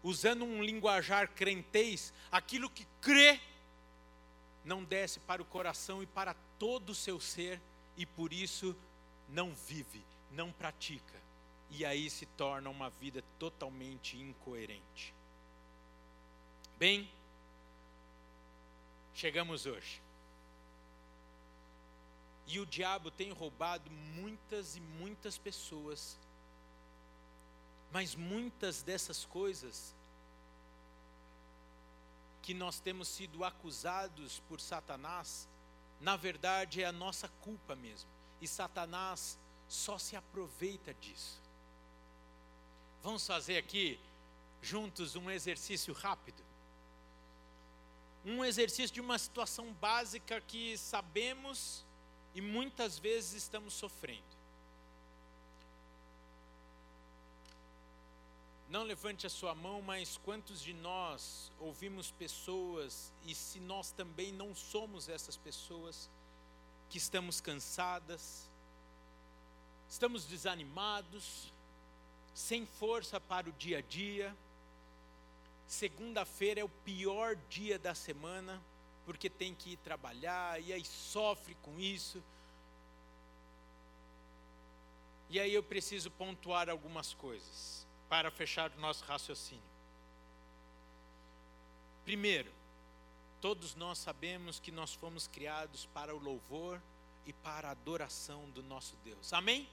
usando 0.00 0.44
um 0.44 0.62
linguajar 0.62 1.28
crentez, 1.32 2.14
aquilo 2.30 2.70
que 2.70 2.86
crê, 3.00 3.40
não 4.64 4.84
desce 4.84 5.18
para 5.18 5.42
o 5.42 5.44
coração 5.44 6.04
e 6.04 6.06
para 6.06 6.36
todo 6.56 6.90
o 6.90 6.94
seu 6.94 7.20
ser, 7.20 7.60
e 7.96 8.06
por 8.06 8.32
isso 8.32 8.76
não 9.28 9.54
vive, 9.54 10.02
não 10.30 10.50
pratica, 10.50 11.20
e 11.70 11.84
aí 11.84 12.08
se 12.08 12.24
torna 12.24 12.70
uma 12.70 12.88
vida 12.88 13.22
totalmente 13.38 14.16
incoerente. 14.16 15.14
Bem, 16.78 17.10
chegamos 19.14 19.66
hoje. 19.66 20.00
E 22.46 22.58
o 22.58 22.64
diabo 22.64 23.10
tem 23.10 23.30
roubado 23.30 23.90
muitas 23.90 24.76
e 24.76 24.80
muitas 24.80 25.36
pessoas, 25.36 26.16
mas 27.92 28.14
muitas 28.14 28.82
dessas 28.82 29.26
coisas 29.26 29.94
que 32.40 32.54
nós 32.54 32.80
temos 32.80 33.08
sido 33.08 33.44
acusados 33.44 34.40
por 34.48 34.58
Satanás, 34.58 35.46
na 36.00 36.16
verdade 36.16 36.82
é 36.82 36.86
a 36.86 36.92
nossa 36.92 37.28
culpa 37.42 37.76
mesmo 37.76 38.17
e 38.40 38.46
Satanás 38.46 39.38
só 39.68 39.98
se 39.98 40.16
aproveita 40.16 40.94
disso. 40.94 41.40
Vamos 43.02 43.26
fazer 43.26 43.58
aqui 43.58 43.98
juntos 44.62 45.16
um 45.16 45.30
exercício 45.30 45.94
rápido. 45.94 46.42
Um 48.24 48.44
exercício 48.44 48.92
de 48.92 49.00
uma 49.00 49.18
situação 49.18 49.72
básica 49.74 50.40
que 50.40 50.76
sabemos 50.76 51.84
e 52.34 52.40
muitas 52.40 52.98
vezes 52.98 53.42
estamos 53.42 53.74
sofrendo. 53.74 54.38
Não 58.68 58.82
levante 58.82 59.26
a 59.26 59.30
sua 59.30 59.54
mão, 59.54 59.80
mas 59.80 60.18
quantos 60.18 60.60
de 60.60 60.74
nós 60.74 61.50
ouvimos 61.58 62.10
pessoas, 62.10 63.10
e 63.24 63.34
se 63.34 63.58
nós 63.60 63.92
também 63.92 64.30
não 64.30 64.54
somos 64.54 65.08
essas 65.08 65.38
pessoas, 65.38 66.10
que 66.88 66.98
estamos 66.98 67.40
cansadas, 67.40 68.48
estamos 69.88 70.24
desanimados, 70.24 71.52
sem 72.34 72.64
força 72.64 73.20
para 73.20 73.48
o 73.48 73.52
dia 73.52 73.78
a 73.78 73.80
dia. 73.80 74.34
Segunda-feira 75.66 76.60
é 76.60 76.64
o 76.64 76.68
pior 76.68 77.36
dia 77.50 77.78
da 77.78 77.94
semana, 77.94 78.62
porque 79.04 79.28
tem 79.28 79.54
que 79.54 79.72
ir 79.72 79.76
trabalhar, 79.78 80.62
e 80.62 80.72
aí 80.72 80.84
sofre 80.84 81.54
com 81.62 81.78
isso. 81.78 82.22
E 85.30 85.38
aí 85.38 85.52
eu 85.52 85.62
preciso 85.62 86.10
pontuar 86.10 86.70
algumas 86.70 87.12
coisas 87.12 87.86
para 88.08 88.30
fechar 88.30 88.70
o 88.70 88.80
nosso 88.80 89.04
raciocínio. 89.04 89.62
Primeiro, 92.04 92.50
todos 93.40 93.74
nós 93.74 93.98
sabemos 93.98 94.58
que 94.58 94.70
nós 94.70 94.94
fomos 94.94 95.26
criados 95.26 95.86
para 95.86 96.14
o 96.14 96.18
louvor 96.18 96.80
e 97.26 97.32
para 97.32 97.68
a 97.68 97.72
adoração 97.72 98.48
do 98.50 98.62
nosso 98.62 98.96
Deus. 99.04 99.32
Amém? 99.32 99.68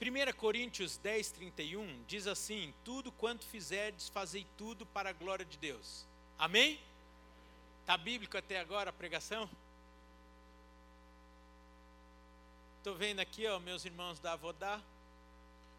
1 0.00 0.32
Coríntios 0.36 0.96
10, 0.96 1.30
31 1.32 2.04
diz 2.06 2.26
assim: 2.26 2.72
Tudo 2.82 3.12
quanto 3.12 3.44
fizerdes, 3.44 4.08
fazei 4.08 4.46
tudo 4.56 4.86
para 4.86 5.10
a 5.10 5.12
glória 5.12 5.44
de 5.44 5.58
Deus. 5.58 6.06
Amém? 6.38 6.80
Está 7.82 7.98
bíblico 7.98 8.38
até 8.38 8.58
agora 8.58 8.88
a 8.88 8.92
pregação? 8.92 9.48
Estou 12.78 12.94
vendo 12.94 13.20
aqui, 13.20 13.46
ó, 13.46 13.58
meus 13.58 13.84
irmãos 13.84 14.18
da 14.20 14.32
Avodá, 14.32 14.80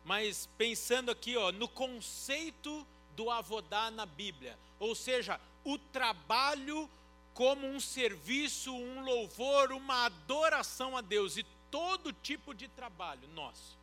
mas 0.05 0.47
pensando 0.55 1.09
aqui, 1.09 1.35
ó, 1.35 1.51
no 1.51 1.67
conceito 1.67 2.85
do 3.15 3.29
Avodá 3.29 3.91
na 3.91 4.05
Bíblia, 4.05 4.57
ou 4.79 4.95
seja, 4.95 5.39
o 5.63 5.77
trabalho 5.77 6.89
como 7.33 7.67
um 7.67 7.79
serviço, 7.79 8.73
um 8.73 9.03
louvor, 9.03 9.71
uma 9.71 10.05
adoração 10.05 10.97
a 10.97 11.01
Deus 11.01 11.37
e 11.37 11.43
todo 11.69 12.11
tipo 12.11 12.53
de 12.53 12.67
trabalho 12.67 13.27
nosso. 13.29 13.77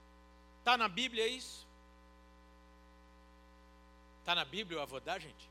Está 0.59 0.77
na 0.77 0.89
Bíblia 0.89 1.27
isso? 1.27 1.67
Está 4.21 4.35
na 4.35 4.45
Bíblia 4.45 4.79
o 4.79 4.83
avodá, 4.83 5.19
gente? 5.19 5.49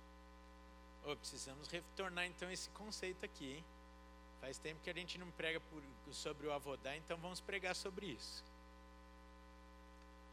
Oh, 1.03 1.15
precisamos 1.15 1.67
retornar 1.67 2.25
então 2.25 2.51
esse 2.51 2.69
conceito 2.69 3.25
aqui, 3.25 3.53
hein? 3.53 3.65
Faz 4.39 4.59
tempo 4.59 4.81
que 4.83 4.89
a 4.89 4.93
gente 4.93 5.17
não 5.17 5.31
prega 5.31 5.59
por, 5.59 5.81
sobre 6.13 6.45
o 6.45 6.53
avodá, 6.53 6.95
então 6.95 7.17
vamos 7.17 7.39
pregar 7.39 7.75
sobre 7.75 8.05
isso. 8.05 8.43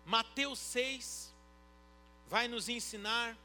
Mateus 0.05 0.59
6 0.59 1.34
vai 2.29 2.49
nos 2.49 2.69
ensinar 2.69 3.37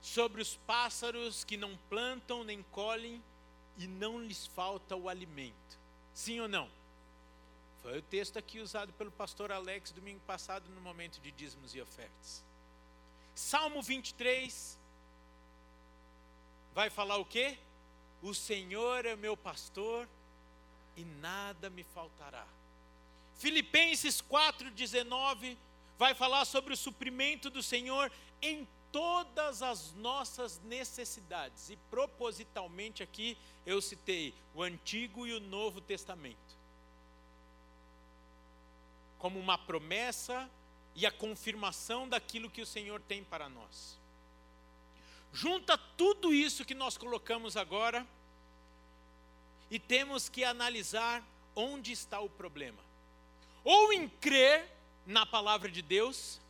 sobre 0.00 0.42
os 0.42 0.56
pássaros 0.56 1.44
que 1.44 1.56
não 1.56 1.76
plantam 1.88 2.42
nem 2.42 2.62
colhem 2.64 3.22
e 3.78 3.86
não 3.86 4.20
lhes 4.20 4.46
falta 4.46 4.96
o 4.96 5.08
alimento. 5.08 5.78
Sim 6.12 6.40
ou 6.40 6.48
não? 6.48 6.68
Foi 7.82 7.98
o 7.98 8.02
texto 8.02 8.38
aqui 8.38 8.60
usado 8.60 8.92
pelo 8.92 9.10
pastor 9.10 9.50
Alex 9.50 9.90
domingo 9.90 10.20
passado 10.20 10.68
no 10.70 10.80
momento 10.80 11.20
de 11.20 11.30
dízimos 11.30 11.74
e 11.74 11.80
ofertas. 11.80 12.44
Salmo 13.34 13.82
23 13.82 14.78
vai 16.74 16.90
falar 16.90 17.16
o 17.16 17.24
quê? 17.24 17.58
O 18.22 18.34
Senhor 18.34 19.04
é 19.04 19.16
meu 19.16 19.36
pastor 19.36 20.08
e 20.96 21.04
nada 21.04 21.70
me 21.70 21.82
faltará. 21.82 22.46
Filipenses 23.36 24.22
4:19 24.22 25.56
vai 26.02 26.14
falar 26.14 26.44
sobre 26.44 26.74
o 26.74 26.76
suprimento 26.76 27.48
do 27.48 27.62
Senhor 27.62 28.10
em 28.42 28.66
todas 28.90 29.62
as 29.62 29.92
nossas 29.94 30.60
necessidades. 30.64 31.70
E 31.70 31.76
propositalmente 31.92 33.04
aqui 33.04 33.38
eu 33.64 33.80
citei 33.80 34.34
o 34.52 34.64
Antigo 34.64 35.28
e 35.28 35.32
o 35.32 35.38
Novo 35.38 35.80
Testamento 35.80 36.60
como 39.16 39.38
uma 39.38 39.56
promessa 39.56 40.50
e 40.96 41.06
a 41.06 41.12
confirmação 41.12 42.08
daquilo 42.08 42.50
que 42.50 42.60
o 42.60 42.66
Senhor 42.66 43.00
tem 43.00 43.22
para 43.22 43.48
nós. 43.48 43.96
Junta 45.32 45.78
tudo 45.96 46.34
isso 46.34 46.64
que 46.64 46.74
nós 46.74 46.96
colocamos 46.96 47.56
agora 47.56 48.04
e 49.70 49.78
temos 49.78 50.28
que 50.28 50.42
analisar 50.42 51.22
onde 51.54 51.92
está 51.92 52.18
o 52.18 52.28
problema. 52.28 52.82
Ou 53.62 53.92
em 53.92 54.08
crer 54.08 54.81
na 55.06 55.26
palavra 55.26 55.70
de 55.70 55.82
Deus, 55.82 56.40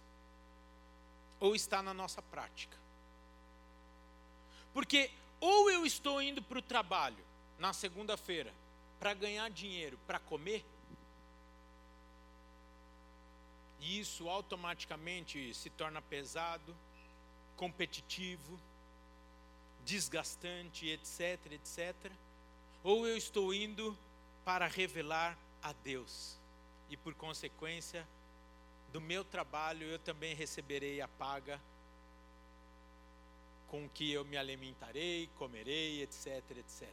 ou 1.41 1.55
está 1.55 1.83
na 1.83 1.93
nossa 1.93 2.23
prática. 2.23 2.77
Porque 4.73 5.11
ou 5.41 5.71
eu 5.71 5.85
estou 5.85 6.23
indo 6.23 6.41
para 6.41 6.59
o 6.59 6.62
trabalho 6.62 7.25
na 7.59 7.73
segunda-feira 7.73 8.53
para 8.99 9.15
ganhar 9.15 9.51
dinheiro, 9.51 9.99
para 10.07 10.21
comer, 10.21 10.65
e 13.81 13.99
isso 13.99 14.29
automaticamente 14.29 15.53
se 15.55 15.69
torna 15.69 16.01
pesado, 16.01 16.77
competitivo, 17.57 18.61
desgastante, 19.85 20.87
etc, 20.87 21.53
etc. 21.53 22.12
Ou 22.85 23.07
eu 23.09 23.17
estou 23.17 23.53
indo 23.53 23.99
para 24.45 24.69
revelar 24.69 25.37
a 25.61 25.73
Deus, 25.73 26.38
e 26.88 26.97
por 26.97 27.12
consequência 27.15 28.07
do 28.92 29.00
meu 29.00 29.24
trabalho 29.24 29.87
eu 29.87 29.98
também 29.98 30.35
receberei 30.35 31.00
a 31.00 31.09
paga 31.09 31.61
com 33.68 33.88
que 33.88 34.12
eu 34.12 34.22
me 34.22 34.37
alimentarei, 34.37 35.31
comerei, 35.38 36.02
etc, 36.02 36.42
etc. 36.59 36.88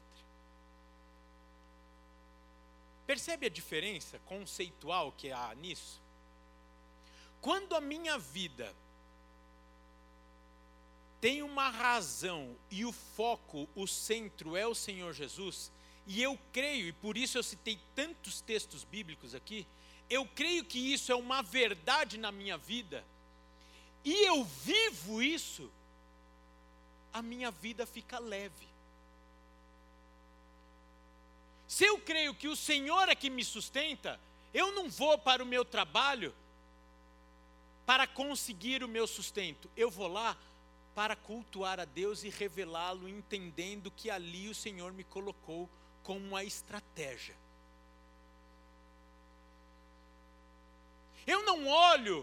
Percebe 3.06 3.48
a 3.48 3.50
diferença 3.50 4.18
conceitual 4.20 5.12
que 5.12 5.30
há 5.30 5.54
nisso? 5.56 6.02
Quando 7.42 7.76
a 7.76 7.82
minha 7.82 8.18
vida 8.18 8.74
tem 11.20 11.44
uma 11.44 11.70
razão 11.70 12.56
e 12.72 12.86
o 12.86 12.94
foco, 12.94 13.68
o 13.76 13.86
centro 13.86 14.56
é 14.56 14.66
o 14.66 14.74
Senhor 14.74 15.12
Jesus, 15.12 15.70
e 16.08 16.24
eu 16.24 16.40
creio, 16.54 16.88
e 16.88 16.94
por 16.94 17.18
isso 17.18 17.38
eu 17.38 17.44
citei 17.44 17.78
tantos 17.94 18.40
textos 18.40 18.86
bíblicos 18.86 19.36
aqui, 19.36 19.68
eu 20.10 20.26
creio 20.26 20.66
que 20.66 20.80
isso 20.94 21.12
é 21.12 21.16
uma 21.16 21.42
verdade 21.42 22.18
na 22.18 22.32
minha 22.32 22.58
vida, 22.58 23.04
e 24.04 24.26
eu 24.26 24.44
vivo 24.44 25.22
isso, 25.22 25.70
a 27.14 27.22
minha 27.22 27.52
vida 27.52 27.86
fica 27.86 28.20
leve. 28.20 28.68
Se 31.68 31.86
eu 31.86 32.00
creio 32.00 32.34
que 32.34 32.48
o 32.48 32.56
Senhor 32.56 33.10
é 33.10 33.16
que 33.16 33.30
me 33.30 33.44
sustenta, 33.44 34.20
eu 34.54 34.72
não 34.72 34.90
vou 34.90 35.18
para 35.18 35.44
o 35.44 35.46
meu 35.46 35.64
trabalho 35.64 36.34
para 37.86 38.08
conseguir 38.08 38.84
o 38.84 38.88
meu 38.88 39.06
sustento. 39.06 39.70
Eu 39.76 39.90
vou 39.90 40.08
lá 40.08 40.36
para 40.96 41.16
cultuar 41.16 41.80
a 41.80 41.86
Deus 41.86 42.24
e 42.24 42.30
revelá-lo, 42.30 43.08
entendendo 43.08 43.92
que 43.92 44.10
ali 44.10 44.50
o 44.50 44.56
Senhor 44.56 44.92
me 44.92 45.04
colocou 45.04 45.70
como 46.04 46.20
uma 46.20 46.44
estratégia. 46.44 47.36
Eu 51.34 51.40
não 51.44 51.60
olho 51.68 52.18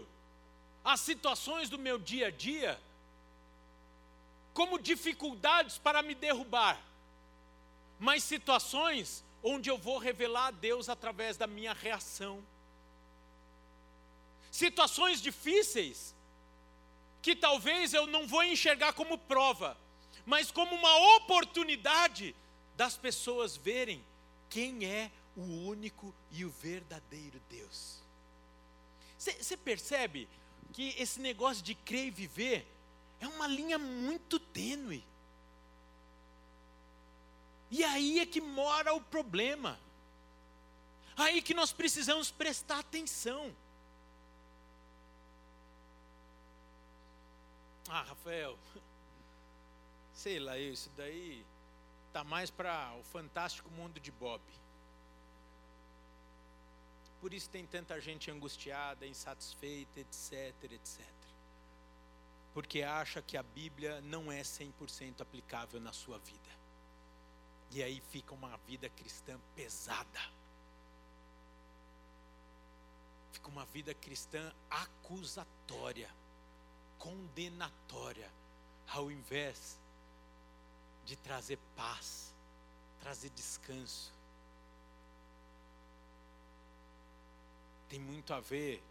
as 0.83 0.99
situações 0.99 1.69
do 1.69 1.79
meu 1.79 1.97
dia 1.97 2.27
a 2.27 2.31
dia 2.31 2.79
como 4.53 4.79
dificuldades 4.79 5.77
para 5.77 6.01
me 6.01 6.15
derrubar, 6.15 6.81
mas 7.99 8.23
situações 8.23 9.23
onde 9.43 9.69
eu 9.69 9.77
vou 9.77 9.97
revelar 9.97 10.47
a 10.47 10.51
Deus 10.51 10.89
através 10.89 11.37
da 11.37 11.45
minha 11.45 11.73
reação 11.73 12.43
situações 14.57 15.21
difíceis 15.21 16.15
que 17.21 17.35
talvez 17.35 17.93
eu 17.93 18.07
não 18.07 18.25
vou 18.25 18.43
enxergar 18.43 18.93
como 18.93 19.15
prova, 19.15 19.77
mas 20.25 20.49
como 20.49 20.75
uma 20.75 21.15
oportunidade 21.17 22.35
das 22.75 22.97
pessoas 22.97 23.55
verem 23.55 24.03
quem 24.49 24.83
é 24.83 25.11
o 25.35 25.41
único 25.41 26.13
e 26.31 26.43
o 26.43 26.49
verdadeiro 26.49 27.39
Deus. 27.49 27.96
Você 29.33 29.57
percebe 29.57 30.27
que 30.73 30.95
esse 30.97 31.19
negócio 31.19 31.63
de 31.63 31.75
crer 31.75 32.07
e 32.07 32.11
viver 32.11 32.67
é 33.19 33.27
uma 33.27 33.47
linha 33.47 33.77
muito 33.77 34.39
tênue. 34.39 35.03
E 37.69 37.83
aí 37.83 38.19
é 38.19 38.25
que 38.25 38.39
mora 38.39 38.93
o 38.93 39.01
problema. 39.01 39.79
Aí 41.15 41.41
que 41.41 41.53
nós 41.53 41.71
precisamos 41.71 42.31
prestar 42.31 42.79
atenção. 42.79 43.53
Ah, 47.89 48.01
Rafael, 48.03 48.57
sei 50.13 50.39
lá, 50.39 50.57
isso 50.57 50.91
daí 50.95 51.45
tá 52.13 52.23
mais 52.23 52.51
para 52.51 52.93
o 52.99 53.03
fantástico 53.03 53.69
mundo 53.71 53.99
de 53.99 54.11
Bob. 54.11 54.41
Por 57.19 57.33
isso 57.33 57.49
tem 57.49 57.65
tanta 57.65 57.99
gente 57.99 58.29
angustiada, 58.29 59.05
insatisfeita, 59.05 59.99
etc, 59.99 60.53
etc. 60.71 61.05
Porque 62.53 62.81
acha 62.81 63.21
que 63.21 63.37
a 63.37 63.43
Bíblia 63.43 64.01
não 64.01 64.31
é 64.31 64.41
100% 64.41 65.21
aplicável 65.21 65.79
na 65.79 65.93
sua 65.93 66.17
vida. 66.19 66.49
E 67.71 67.83
aí 67.83 68.01
fica 68.09 68.33
uma 68.33 68.57
vida 68.67 68.89
cristã 68.89 69.39
pesada. 69.55 70.19
Fica 73.31 73.49
uma 73.49 73.65
vida 73.65 73.93
cristã 73.93 74.51
acusatória, 74.69 76.09
condenatória, 76.97 78.31
ao 78.87 79.11
invés 79.11 79.77
de 81.05 81.15
trazer 81.15 81.59
paz, 81.75 82.33
trazer 82.99 83.29
descanso. 83.29 84.16
Tem 87.89 87.99
muito 87.99 88.33
a 88.33 88.39
ver 88.39 88.83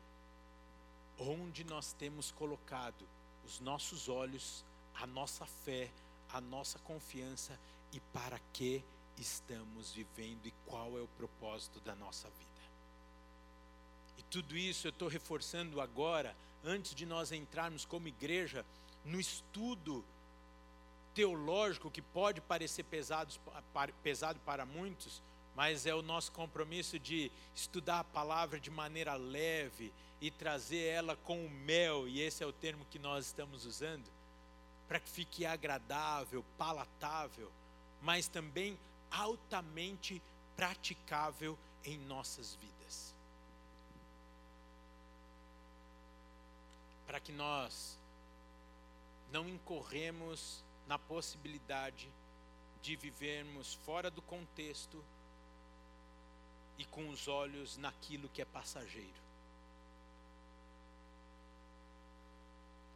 onde 1.18 1.64
nós 1.64 1.92
temos 1.92 2.30
colocado 2.30 3.06
os 3.44 3.60
nossos 3.60 4.08
olhos, 4.08 4.64
a 4.94 5.06
nossa 5.06 5.46
fé, 5.46 5.90
a 6.30 6.40
nossa 6.40 6.78
confiança 6.80 7.58
e 7.92 8.00
para 8.00 8.38
que 8.52 8.82
estamos 9.16 9.92
vivendo 9.92 10.46
e 10.46 10.54
qual 10.66 10.98
é 10.98 11.00
o 11.00 11.08
propósito 11.08 11.80
da 11.80 11.94
nossa 11.94 12.28
vida. 12.28 12.46
E 14.18 14.22
tudo 14.24 14.56
isso 14.56 14.86
eu 14.86 14.90
estou 14.90 15.08
reforçando 15.08 15.80
agora, 15.80 16.36
antes 16.64 16.94
de 16.94 17.06
nós 17.06 17.32
entrarmos 17.32 17.84
como 17.84 18.08
igreja 18.08 18.64
no 19.04 19.20
estudo 19.20 20.04
teológico 21.14 21.90
que 21.90 22.02
pode 22.02 22.40
parecer 22.40 22.82
pesado, 22.84 23.32
pesado 24.02 24.38
para 24.40 24.66
muitos, 24.66 25.22
mas 25.56 25.86
é 25.86 25.94
o 25.94 26.02
nosso 26.02 26.30
compromisso 26.32 26.98
de 26.98 27.32
estudar 27.54 28.00
a 28.00 28.04
palavra 28.04 28.60
de 28.60 28.70
maneira 28.70 29.14
leve 29.14 29.90
e 30.20 30.30
trazer 30.30 30.84
ela 30.84 31.16
com 31.16 31.46
o 31.46 31.50
mel, 31.50 32.06
e 32.06 32.20
esse 32.20 32.44
é 32.44 32.46
o 32.46 32.52
termo 32.52 32.84
que 32.90 32.98
nós 32.98 33.24
estamos 33.24 33.64
usando, 33.64 34.04
para 34.86 35.00
que 35.00 35.08
fique 35.08 35.46
agradável, 35.46 36.44
palatável, 36.58 37.50
mas 38.02 38.28
também 38.28 38.78
altamente 39.10 40.22
praticável 40.54 41.58
em 41.82 41.96
nossas 42.00 42.54
vidas. 42.56 43.14
Para 47.06 47.18
que 47.18 47.32
nós 47.32 47.98
não 49.32 49.48
incorremos 49.48 50.62
na 50.86 50.98
possibilidade 50.98 52.10
de 52.82 52.94
vivermos 52.94 53.72
fora 53.86 54.10
do 54.10 54.20
contexto 54.20 55.02
e 56.78 56.84
com 56.84 57.08
os 57.08 57.28
olhos 57.28 57.76
naquilo 57.76 58.28
que 58.28 58.42
é 58.42 58.44
passageiro. 58.44 59.26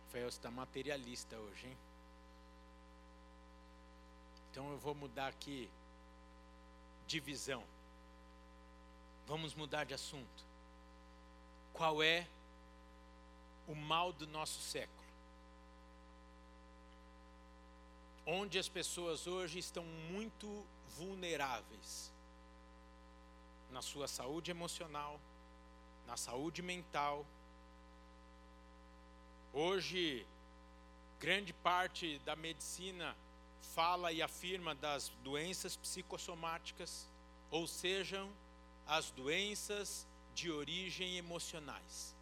Rafael 0.06 0.28
está 0.28 0.50
materialista 0.50 1.36
hoje, 1.38 1.68
hein? 1.68 1.76
Então 4.50 4.70
eu 4.72 4.78
vou 4.78 4.94
mudar 4.94 5.28
aqui 5.28 5.70
de 7.06 7.20
visão. 7.20 7.62
Vamos 9.26 9.54
mudar 9.54 9.84
de 9.84 9.94
assunto. 9.94 10.44
Qual 11.72 12.02
é 12.02 12.26
o 13.68 13.74
mal 13.74 14.12
do 14.12 14.26
nosso 14.26 14.60
século? 14.60 14.98
Onde 18.26 18.58
as 18.58 18.68
pessoas 18.68 19.28
hoje 19.28 19.60
estão 19.60 19.84
muito 19.84 20.66
vulneráveis 20.96 22.10
na 23.70 23.82
sua 23.82 24.08
saúde 24.08 24.50
emocional, 24.50 25.20
na 26.06 26.16
saúde 26.16 26.62
mental. 26.62 27.24
Hoje, 29.52 30.26
grande 31.18 31.52
parte 31.52 32.18
da 32.20 32.34
medicina 32.34 33.16
fala 33.74 34.12
e 34.12 34.22
afirma 34.22 34.74
das 34.74 35.08
doenças 35.22 35.76
psicossomáticas, 35.76 37.06
ou 37.50 37.66
sejam, 37.66 38.30
as 38.86 39.10
doenças 39.10 40.06
de 40.34 40.50
origem 40.50 41.16
emocionais. 41.16 42.14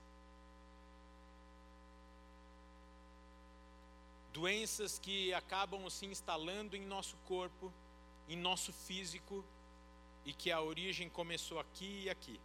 Doenças 4.32 4.98
que 4.98 5.32
acabam 5.32 5.88
se 5.88 6.06
instalando 6.06 6.76
em 6.76 6.84
nosso 6.84 7.16
corpo, 7.26 7.72
em 8.28 8.36
nosso 8.36 8.72
físico, 8.72 9.44
e 10.28 10.32
que 10.34 10.52
a 10.52 10.60
origem 10.60 11.08
começou 11.08 11.58
aqui 11.58 12.02
e 12.04 12.10
aqui. 12.10 12.38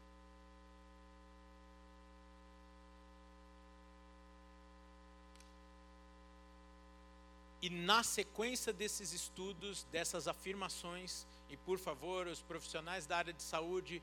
E 7.61 7.69
na 7.69 8.01
sequência 8.01 8.71
desses 8.71 9.11
estudos, 9.11 9.83
dessas 9.91 10.29
afirmações, 10.29 11.27
e 11.49 11.57
por 11.57 11.77
favor, 11.77 12.25
os 12.27 12.41
profissionais 12.41 13.05
da 13.05 13.17
área 13.17 13.33
de 13.33 13.43
saúde 13.43 14.01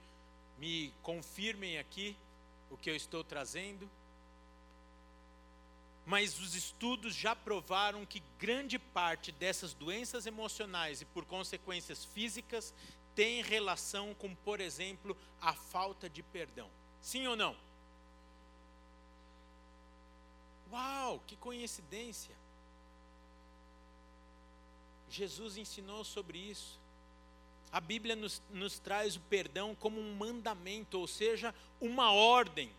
me 0.59 0.93
confirmem 1.03 1.79
aqui 1.79 2.15
o 2.71 2.77
que 2.77 2.91
eu 2.91 2.95
estou 2.95 3.25
trazendo. 3.25 3.89
Mas 6.05 6.39
os 6.39 6.55
estudos 6.55 7.15
já 7.15 7.35
provaram 7.35 8.05
que 8.05 8.23
grande 8.39 8.79
parte 8.79 9.33
dessas 9.33 9.73
doenças 9.73 10.27
emocionais 10.27 11.01
e 11.01 11.07
por 11.07 11.25
consequências 11.25 12.05
físicas 12.05 12.75
tem 13.15 13.43
relação 13.43 14.15
com, 14.15 14.35
por 14.35 14.61
exemplo, 14.61 15.17
a 15.41 15.53
falta 15.53 16.09
de 16.09 16.23
perdão. 16.23 16.71
Sim 17.01 17.27
ou 17.27 17.37
não? 17.37 17.57
Uau, 20.73 21.21
que 21.27 21.37
coincidência! 21.37 22.35
Jesus 25.09 25.57
ensinou 25.57 26.05
sobre 26.05 26.39
isso. 26.39 26.79
A 27.73 27.81
Bíblia 27.81 28.15
nos, 28.15 28.41
nos 28.51 28.79
traz 28.79 29.17
o 29.17 29.21
perdão 29.21 29.75
como 29.75 30.01
um 30.01 30.15
mandamento, 30.15 30.99
ou 30.99 31.07
seja, 31.07 31.55
uma 31.81 32.13
ordem. 32.13 32.71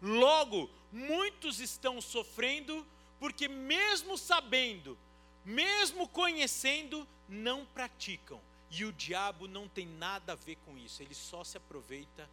Logo, 0.00 0.70
muitos 0.92 1.60
estão 1.60 2.00
sofrendo 2.00 2.86
porque, 3.18 3.48
mesmo 3.48 4.16
sabendo, 4.18 4.98
mesmo 5.44 6.08
conhecendo, 6.08 7.06
não 7.28 7.64
praticam. 7.66 8.40
E 8.70 8.84
o 8.84 8.92
diabo 8.92 9.46
não 9.46 9.68
tem 9.68 9.86
nada 9.86 10.32
a 10.32 10.36
ver 10.36 10.56
com 10.66 10.76
isso, 10.76 11.02
ele 11.02 11.14
só 11.14 11.44
se 11.44 11.56
aproveita 11.56 12.28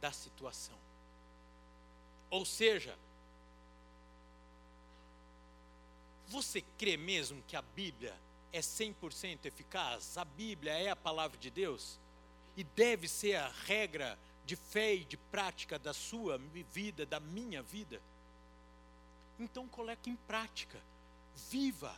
da 0.00 0.10
situação. 0.10 0.78
Ou 2.30 2.44
seja, 2.44 2.96
você 6.26 6.62
crê 6.78 6.96
mesmo 6.96 7.42
que 7.46 7.54
a 7.54 7.62
Bíblia 7.62 8.14
é 8.52 8.60
100% 8.60 9.44
eficaz? 9.44 10.16
A 10.16 10.24
Bíblia 10.24 10.72
é 10.72 10.88
a 10.88 10.96
palavra 10.96 11.36
de 11.36 11.50
Deus? 11.50 12.00
E 12.56 12.64
deve 12.64 13.06
ser 13.06 13.36
a 13.36 13.48
regra 13.48 14.18
de 14.46 14.56
fé 14.56 14.94
e 14.94 15.04
de 15.04 15.16
prática 15.16 15.78
da 15.78 15.92
sua 15.92 16.38
vida, 16.72 17.04
da 17.04 17.20
minha 17.20 17.62
vida? 17.62 18.00
Então 19.38 19.68
coloque 19.68 20.08
em 20.08 20.16
prática, 20.16 20.80
viva 21.50 21.94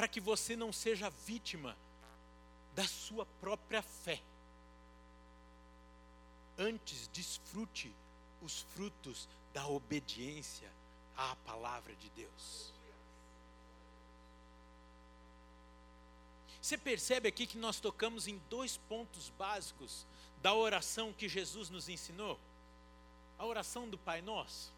para 0.00 0.08
que 0.08 0.18
você 0.18 0.56
não 0.56 0.72
seja 0.72 1.10
vítima 1.10 1.76
da 2.74 2.86
sua 2.86 3.26
própria 3.38 3.82
fé. 3.82 4.18
Antes, 6.56 7.06
desfrute 7.08 7.94
os 8.40 8.62
frutos 8.74 9.28
da 9.52 9.68
obediência 9.68 10.72
à 11.14 11.36
palavra 11.44 11.94
de 11.96 12.08
Deus. 12.16 12.72
Você 16.62 16.78
percebe 16.78 17.28
aqui 17.28 17.46
que 17.46 17.58
nós 17.58 17.78
tocamos 17.78 18.26
em 18.26 18.40
dois 18.48 18.78
pontos 18.78 19.28
básicos 19.28 20.06
da 20.40 20.54
oração 20.54 21.12
que 21.12 21.28
Jesus 21.28 21.68
nos 21.68 21.90
ensinou? 21.90 22.40
A 23.38 23.44
oração 23.44 23.86
do 23.86 23.98
Pai 23.98 24.22
Nosso. 24.22 24.72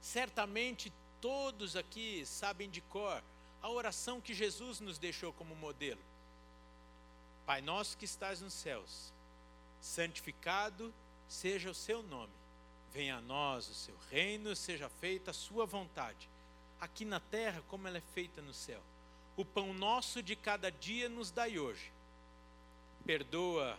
Certamente 0.00 0.90
todos 1.20 1.76
aqui 1.76 2.24
sabem 2.24 2.70
de 2.70 2.80
cor 2.80 3.22
a 3.62 3.68
oração 3.68 4.20
que 4.20 4.34
Jesus 4.34 4.80
nos 4.80 4.98
deixou 4.98 5.32
como 5.32 5.54
modelo. 5.54 6.00
Pai 7.46 7.60
nosso 7.60 7.96
que 7.96 8.04
estás 8.04 8.40
nos 8.40 8.52
céus, 8.52 9.12
santificado 9.80 10.92
seja 11.28 11.70
o 11.70 11.74
seu 11.74 12.02
nome. 12.02 12.32
Venha 12.92 13.16
a 13.16 13.20
nós 13.20 13.68
o 13.68 13.74
seu 13.74 13.94
reino, 14.10 14.54
seja 14.56 14.88
feita 14.88 15.30
a 15.30 15.34
sua 15.34 15.64
vontade, 15.64 16.28
aqui 16.80 17.04
na 17.04 17.20
terra 17.20 17.62
como 17.68 17.86
ela 17.86 17.98
é 17.98 18.02
feita 18.14 18.42
no 18.42 18.52
céu. 18.52 18.80
O 19.36 19.44
pão 19.44 19.72
nosso 19.72 20.22
de 20.22 20.34
cada 20.34 20.70
dia 20.70 21.08
nos 21.08 21.30
dai 21.30 21.58
hoje. 21.58 21.92
perdoa 23.06 23.78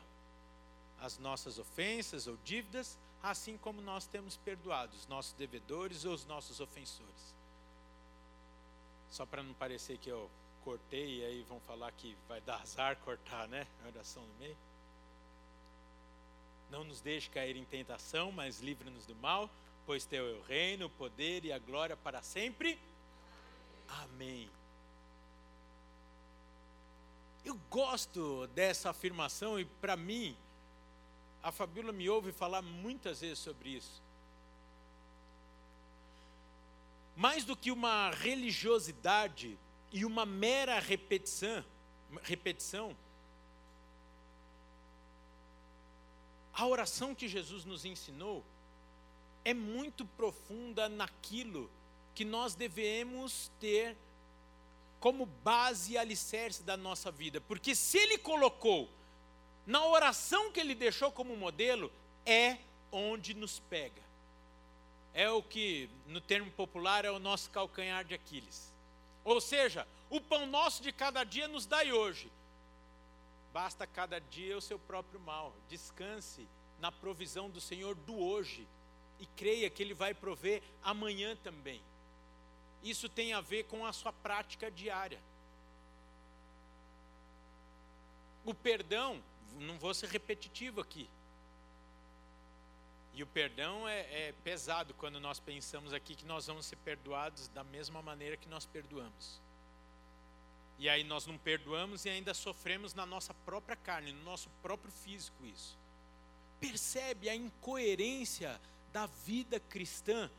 as 0.99 1.17
nossas 1.17 1.57
ofensas 1.57 2.27
ou 2.27 2.37
dívidas, 2.43 2.97
assim 3.21 3.57
como 3.57 3.81
nós 3.81 4.05
temos 4.07 4.37
perdoado 4.37 4.95
os 4.95 5.07
nossos 5.07 5.33
devedores 5.33 6.05
ou 6.05 6.13
os 6.13 6.25
nossos 6.25 6.59
ofensores. 6.59 7.35
Só 9.11 9.25
para 9.25 9.43
não 9.43 9.53
parecer 9.53 9.97
que 9.97 10.09
eu 10.09 10.29
cortei 10.63 11.19
e 11.19 11.25
aí 11.25 11.43
vão 11.43 11.59
falar 11.59 11.91
que 11.91 12.17
vai 12.27 12.39
dar 12.41 12.61
azar 12.61 12.95
cortar, 12.97 13.47
né? 13.47 13.67
A 13.83 13.87
oração 13.87 14.23
no 14.23 14.33
meio. 14.39 14.57
Não 16.69 16.85
nos 16.85 17.01
deixe 17.01 17.29
cair 17.29 17.57
em 17.57 17.65
tentação, 17.65 18.31
mas 18.31 18.61
livre-nos 18.61 19.05
do 19.05 19.13
mal, 19.15 19.49
pois 19.85 20.05
teu 20.05 20.25
é 20.25 20.31
o 20.31 20.41
reino, 20.43 20.85
o 20.85 20.89
poder 20.89 21.43
e 21.43 21.51
a 21.51 21.59
glória 21.59 21.97
para 21.97 22.21
sempre. 22.21 22.79
Amém. 23.89 24.49
Eu 27.43 27.59
gosto 27.69 28.47
dessa 28.47 28.91
afirmação 28.91 29.59
e 29.59 29.65
para 29.65 29.97
mim 29.97 30.37
a 31.43 31.51
Fabíola 31.51 31.91
me 31.91 32.07
ouve 32.07 32.31
falar 32.31 32.61
muitas 32.61 33.21
vezes 33.21 33.39
sobre 33.39 33.69
isso. 33.69 34.01
Mais 37.15 37.43
do 37.43 37.55
que 37.55 37.71
uma 37.71 38.11
religiosidade 38.11 39.57
e 39.91 40.05
uma 40.05 40.25
mera 40.25 40.79
repetição, 40.79 41.63
repetição, 42.23 42.95
a 46.53 46.65
oração 46.65 47.15
que 47.15 47.27
Jesus 47.27 47.65
nos 47.65 47.85
ensinou 47.85 48.43
é 49.43 49.53
muito 49.53 50.05
profunda 50.05 50.87
naquilo 50.87 51.69
que 52.13 52.23
nós 52.25 52.55
devemos 52.55 53.51
ter 53.59 53.95
como 54.99 55.25
base 55.25 55.93
e 55.93 55.97
alicerce 55.97 56.61
da 56.61 56.77
nossa 56.77 57.11
vida. 57.11 57.41
Porque 57.41 57.73
se 57.73 57.97
ele 57.97 58.17
colocou 58.17 58.89
na 59.65 59.85
oração 59.85 60.51
que 60.51 60.59
ele 60.59 60.75
deixou 60.75 61.11
como 61.11 61.35
modelo, 61.35 61.91
é 62.25 62.57
onde 62.91 63.33
nos 63.33 63.59
pega. 63.59 64.01
É 65.13 65.29
o 65.29 65.43
que, 65.43 65.89
no 66.07 66.21
termo 66.21 66.49
popular, 66.51 67.03
é 67.05 67.11
o 67.11 67.19
nosso 67.19 67.49
calcanhar 67.49 68.05
de 68.05 68.13
Aquiles. 68.13 68.73
Ou 69.23 69.41
seja, 69.41 69.87
o 70.09 70.19
pão 70.19 70.45
nosso 70.45 70.81
de 70.81 70.91
cada 70.91 71.23
dia 71.23 71.47
nos 71.47 71.65
dai 71.65 71.91
hoje. 71.91 72.31
Basta 73.53 73.85
cada 73.85 74.19
dia 74.19 74.57
o 74.57 74.61
seu 74.61 74.79
próprio 74.79 75.19
mal. 75.19 75.53
Descanse 75.69 76.47
na 76.79 76.91
provisão 76.91 77.49
do 77.49 77.59
Senhor 77.59 77.95
do 77.95 78.17
hoje 78.17 78.67
e 79.19 79.25
creia 79.25 79.69
que 79.69 79.83
Ele 79.83 79.93
vai 79.93 80.13
prover 80.13 80.63
amanhã 80.81 81.35
também. 81.43 81.81
Isso 82.83 83.07
tem 83.07 83.33
a 83.33 83.41
ver 83.41 83.65
com 83.65 83.85
a 83.85 83.93
sua 83.93 84.11
prática 84.11 84.71
diária. 84.71 85.19
O 88.43 88.53
perdão 88.53 89.21
não 89.59 89.77
vou 89.77 89.93
ser 89.93 90.09
repetitivo 90.09 90.81
aqui. 90.81 91.07
E 93.13 93.21
o 93.21 93.27
perdão 93.27 93.87
é, 93.87 93.99
é, 93.99 94.33
pesado 94.43 94.93
quando 94.93 95.19
nós 95.19 95.39
pensamos 95.39 95.93
aqui 95.93 96.15
que 96.15 96.25
nós 96.25 96.47
vamos 96.47 96.65
ser 96.65 96.77
perdoados 96.77 97.47
da 97.49 97.63
mesma 97.63 98.01
maneira 98.01 98.37
que 98.37 98.47
nós 98.47 98.65
perdoamos. 98.65 99.41
E 100.79 100.89
aí 100.89 101.03
nós 101.03 101.27
não 101.27 101.37
perdoamos 101.37 102.05
e 102.05 102.09
ainda 102.09 102.33
sofremos 102.33 102.93
na 102.93 103.05
nossa 103.05 103.33
própria 103.45 103.75
carne, 103.75 104.13
no 104.13 104.23
nosso 104.23 104.49
próprio 104.61 104.91
físico 104.91 105.45
isso. 105.45 105.77
Percebe 106.59 107.29
a 107.29 107.35
incoerência 107.35 108.59
da 108.91 109.05
vida 109.05 109.59
cristã 109.59 110.29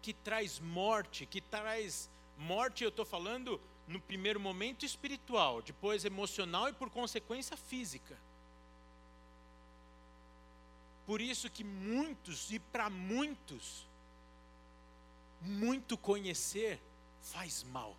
que 0.00 0.12
traz 0.12 0.58
morte, 0.58 1.26
que 1.26 1.40
traz 1.40 2.10
morte, 2.36 2.82
eu 2.82 2.88
estou 2.88 3.04
falando 3.04 3.60
no 3.86 4.00
primeiro 4.00 4.40
momento 4.40 4.84
espiritual, 4.84 5.62
depois 5.62 6.04
emocional 6.04 6.68
e 6.68 6.72
por 6.72 6.90
consequência 6.90 7.56
física. 7.56 8.18
Por 11.06 11.20
isso 11.20 11.50
que 11.50 11.64
muitos 11.64 12.50
e 12.50 12.58
para 12.58 12.88
muitos 12.88 13.86
muito 15.40 15.98
conhecer 15.98 16.80
faz 17.20 17.62
mal. 17.64 17.96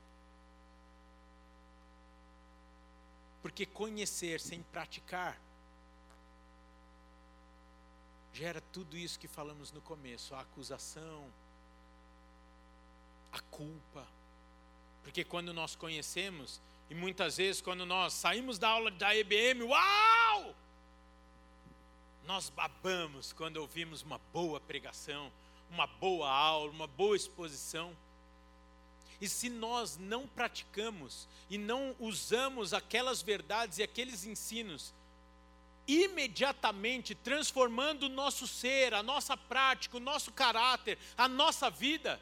Porque 3.41 3.65
conhecer 3.65 4.39
sem 4.39 4.63
praticar 4.63 5.37
gera 8.33 8.59
tudo 8.71 8.97
isso 8.97 9.19
que 9.19 9.27
falamos 9.27 9.71
no 9.71 9.81
começo, 9.81 10.33
a 10.33 10.41
acusação, 10.41 11.31
a 13.31 13.39
culpa. 13.41 14.07
Porque 15.03 15.23
quando 15.23 15.53
nós 15.53 15.75
conhecemos, 15.75 16.59
e 16.89 16.95
muitas 16.95 17.37
vezes 17.37 17.61
quando 17.61 17.85
nós 17.85 18.13
saímos 18.13 18.57
da 18.57 18.69
aula 18.69 18.89
da 18.89 19.15
EBM, 19.15 19.63
uau! 19.63 20.55
Nós 22.25 22.49
babamos 22.49 23.33
quando 23.33 23.57
ouvimos 23.57 24.01
uma 24.01 24.17
boa 24.31 24.59
pregação, 24.59 25.31
uma 25.69 25.87
boa 25.87 26.29
aula, 26.29 26.71
uma 26.71 26.87
boa 26.87 27.15
exposição. 27.15 27.95
E 29.19 29.27
se 29.27 29.49
nós 29.49 29.97
não 29.97 30.27
praticamos 30.27 31.27
e 31.49 31.57
não 31.57 31.95
usamos 31.99 32.73
aquelas 32.73 33.21
verdades 33.21 33.77
e 33.77 33.83
aqueles 33.83 34.25
ensinos, 34.25 34.93
imediatamente 35.87 37.13
transformando 37.13 38.03
o 38.03 38.09
nosso 38.09 38.47
ser, 38.47 38.93
a 38.93 39.03
nossa 39.03 39.35
prática, 39.35 39.97
o 39.97 39.99
nosso 39.99 40.31
caráter, 40.31 40.97
a 41.17 41.27
nossa 41.27 41.69
vida, 41.69 42.21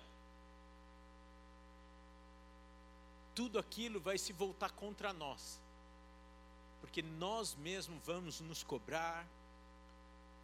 tudo 3.36 3.60
aquilo 3.60 4.00
vai 4.00 4.18
se 4.18 4.34
voltar 4.34 4.72
contra 4.72 5.14
nós, 5.14 5.60
porque 6.82 7.02
nós 7.02 7.56
mesmos 7.56 8.04
vamos 8.06 8.42
nos 8.42 8.64
cobrar, 8.64 9.26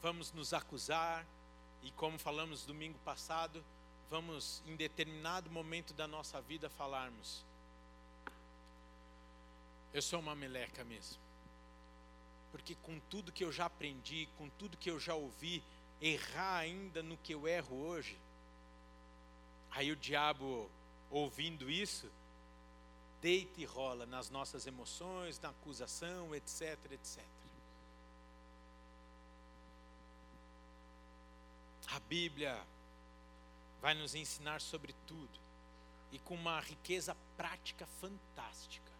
vamos 0.02 0.32
nos 0.32 0.54
acusar, 0.54 1.26
e 1.84 1.92
como 1.92 2.18
falamos 2.18 2.66
domingo 2.66 3.00
passado, 3.00 3.64
vamos 4.10 4.62
em 4.66 4.76
determinado 4.76 5.50
momento 5.50 5.94
da 5.94 6.08
nossa 6.08 6.42
vida 6.42 6.70
falarmos: 6.70 7.46
Eu 9.94 10.02
sou 10.02 10.20
uma 10.20 10.36
meleca 10.36 10.84
mesmo. 10.84 11.18
Porque 12.52 12.76
com 12.76 13.00
tudo 13.10 13.32
que 13.32 13.44
eu 13.44 13.52
já 13.52 13.66
aprendi, 13.66 14.28
com 14.38 14.50
tudo 14.50 14.78
que 14.78 14.90
eu 14.90 15.00
já 15.00 15.14
ouvi, 15.14 15.64
errar 16.02 16.58
ainda 16.58 17.04
no 17.04 17.18
que 17.18 17.34
eu 17.34 17.48
erro 17.48 17.76
hoje. 17.76 18.18
Aí 19.72 19.92
o 19.92 19.96
diabo, 19.96 20.70
ouvindo 21.12 21.70
isso, 21.70 22.10
deita 23.22 23.62
e 23.62 23.66
rola 23.66 24.06
nas 24.06 24.30
nossas 24.30 24.66
emoções, 24.66 25.40
na 25.40 25.50
acusação, 25.50 26.34
etc, 26.34 26.78
etc. 26.92 27.37
A 31.88 32.00
Bíblia 32.00 32.62
vai 33.82 33.94
nos 33.94 34.14
ensinar 34.14 34.62
sobre 34.62 34.94
tudo 35.06 35.40
e 36.12 36.20
com 36.20 36.36
uma 36.36 36.60
riqueza 36.60 37.16
prática 37.36 37.88
fantástica. 38.00 38.92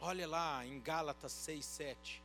Olha 0.00 0.26
lá 0.26 0.66
em 0.66 0.80
Gálatas 0.80 1.32
6, 1.32 1.64
7. 1.64 2.22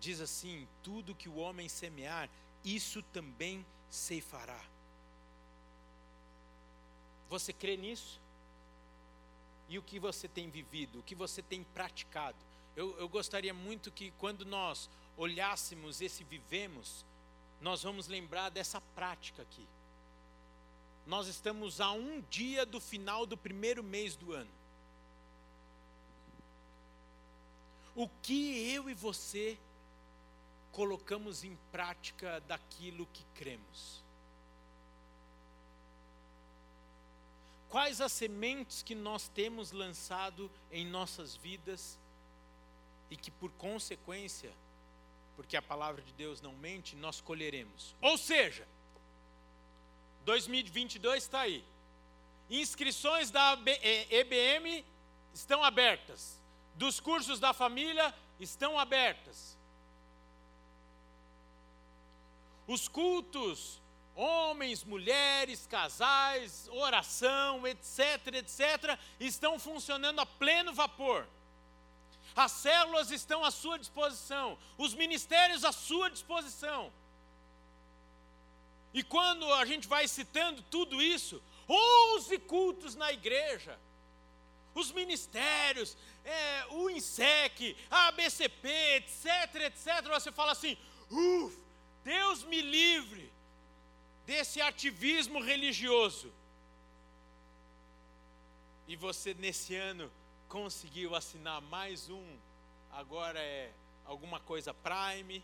Diz 0.00 0.20
assim: 0.20 0.66
Tudo 0.82 1.14
que 1.14 1.28
o 1.28 1.36
homem 1.36 1.68
semear, 1.68 2.28
isso 2.64 3.02
também 3.12 3.64
ceifará. 3.90 4.60
Você 7.28 7.52
crê 7.52 7.76
nisso? 7.76 8.20
E 9.68 9.78
o 9.78 9.82
que 9.82 9.98
você 9.98 10.28
tem 10.28 10.50
vivido, 10.50 11.00
o 11.00 11.02
que 11.02 11.14
você 11.14 11.40
tem 11.40 11.64
praticado? 11.64 12.36
Eu, 12.76 12.98
eu 12.98 13.08
gostaria 13.08 13.54
muito 13.54 13.90
que 13.90 14.10
quando 14.12 14.44
nós 14.44 14.88
olhássemos 15.16 16.00
esse 16.00 16.24
vivemos, 16.24 17.04
nós 17.62 17.84
vamos 17.84 18.08
lembrar 18.08 18.50
dessa 18.50 18.80
prática 18.80 19.42
aqui. 19.42 19.66
Nós 21.06 21.28
estamos 21.28 21.80
a 21.80 21.92
um 21.92 22.20
dia 22.22 22.66
do 22.66 22.80
final 22.80 23.24
do 23.24 23.36
primeiro 23.36 23.82
mês 23.82 24.16
do 24.16 24.32
ano. 24.32 24.50
O 27.94 28.08
que 28.08 28.72
eu 28.72 28.90
e 28.90 28.94
você 28.94 29.56
colocamos 30.72 31.44
em 31.44 31.56
prática 31.70 32.40
daquilo 32.40 33.06
que 33.12 33.24
cremos? 33.34 34.02
Quais 37.68 38.00
as 38.00 38.12
sementes 38.12 38.82
que 38.82 38.94
nós 38.94 39.28
temos 39.28 39.70
lançado 39.70 40.50
em 40.70 40.84
nossas 40.84 41.36
vidas 41.36 41.98
e 43.08 43.16
que, 43.16 43.30
por 43.30 43.50
consequência, 43.52 44.52
porque 45.36 45.56
a 45.56 45.62
palavra 45.62 46.02
de 46.02 46.12
Deus 46.12 46.40
não 46.40 46.52
mente, 46.54 46.94
nós 46.96 47.20
colheremos. 47.20 47.94
Ou 48.00 48.18
seja, 48.18 48.66
2022 50.24 51.22
está 51.22 51.40
aí. 51.40 51.64
Inscrições 52.50 53.30
da 53.30 53.52
EBM 54.10 54.78
é, 54.78 54.84
estão 55.32 55.64
abertas. 55.64 56.40
Dos 56.74 57.00
cursos 57.00 57.40
da 57.40 57.52
família 57.52 58.14
estão 58.38 58.78
abertas. 58.78 59.56
Os 62.66 62.88
cultos, 62.88 63.80
homens, 64.14 64.84
mulheres, 64.84 65.66
casais, 65.66 66.68
oração, 66.68 67.66
etc, 67.66 68.34
etc, 68.34 68.98
estão 69.18 69.58
funcionando 69.58 70.20
a 70.20 70.26
pleno 70.26 70.72
vapor. 70.72 71.26
As 72.34 72.52
células 72.52 73.10
estão 73.10 73.44
à 73.44 73.50
sua 73.50 73.78
disposição, 73.78 74.58
os 74.78 74.94
ministérios 74.94 75.64
à 75.64 75.72
sua 75.72 76.10
disposição. 76.10 76.92
E 78.94 79.02
quando 79.02 79.52
a 79.54 79.64
gente 79.64 79.88
vai 79.88 80.06
citando 80.06 80.62
tudo 80.70 81.02
isso, 81.02 81.42
11 81.68 82.38
cultos 82.40 82.94
na 82.94 83.12
igreja, 83.12 83.78
os 84.74 84.90
ministérios, 84.90 85.96
é, 86.24 86.66
o 86.70 86.88
INSEC, 86.90 87.76
a 87.90 88.08
ABCP, 88.08 88.68
etc, 88.96 89.54
etc, 89.66 90.08
você 90.08 90.32
fala 90.32 90.52
assim, 90.52 90.76
uff, 91.10 91.56
Deus 92.04 92.42
me 92.44 92.60
livre 92.60 93.30
desse 94.26 94.60
ativismo 94.60 95.40
religioso. 95.40 96.32
E 98.88 98.96
você 98.96 99.34
nesse 99.34 99.74
ano 99.74 100.10
conseguiu 100.52 101.14
assinar 101.14 101.62
mais 101.62 102.10
um, 102.10 102.36
agora 102.90 103.40
é 103.40 103.72
alguma 104.04 104.38
coisa 104.38 104.74
Prime, 104.74 105.42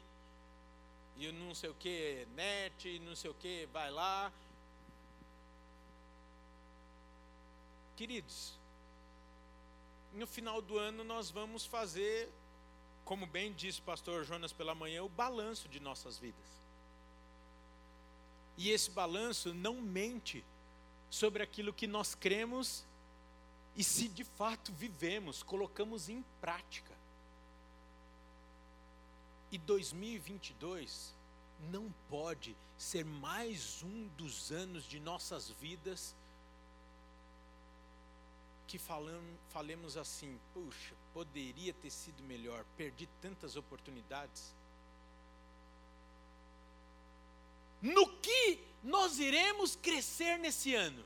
e 1.16 1.32
não 1.32 1.54
sei 1.54 1.70
o 1.70 1.74
que, 1.74 2.28
net, 2.36 2.98
não 2.98 3.16
sei 3.16 3.30
o 3.30 3.34
que, 3.34 3.66
vai 3.72 3.90
lá. 3.90 4.30
Queridos, 7.96 8.52
no 10.12 10.26
final 10.26 10.60
do 10.60 10.76
ano 10.76 11.02
nós 11.02 11.30
vamos 11.30 11.64
fazer, 11.64 12.28
como 13.02 13.26
bem 13.26 13.54
disse 13.54 13.80
o 13.80 13.84
pastor 13.84 14.26
Jonas 14.26 14.52
pela 14.52 14.74
manhã, 14.74 15.02
o 15.02 15.08
balanço 15.08 15.70
de 15.70 15.80
nossas 15.80 16.18
vidas. 16.18 16.60
E 18.58 18.68
esse 18.68 18.90
balanço 18.90 19.54
não 19.54 19.80
mente 19.80 20.44
sobre 21.08 21.42
aquilo 21.42 21.72
que 21.72 21.86
nós 21.86 22.14
cremos 22.14 22.84
e 23.78 23.84
se 23.84 24.08
de 24.08 24.24
fato 24.24 24.72
vivemos, 24.72 25.44
colocamos 25.44 26.08
em 26.08 26.24
prática. 26.40 26.92
E 29.52 29.56
2022 29.56 31.14
não 31.70 31.88
pode 32.10 32.56
ser 32.76 33.04
mais 33.04 33.80
um 33.84 34.08
dos 34.16 34.50
anos 34.50 34.82
de 34.82 34.98
nossas 34.98 35.48
vidas 35.50 36.12
que 38.66 38.78
falamos, 38.78 39.38
falemos 39.50 39.96
assim: 39.96 40.40
puxa, 40.52 40.96
poderia 41.14 41.72
ter 41.72 41.90
sido 41.90 42.20
melhor, 42.24 42.64
perdi 42.76 43.08
tantas 43.22 43.54
oportunidades. 43.54 44.52
No 47.80 48.08
que 48.18 48.58
nós 48.82 49.20
iremos 49.20 49.76
crescer 49.76 50.36
nesse 50.36 50.74
ano? 50.74 51.04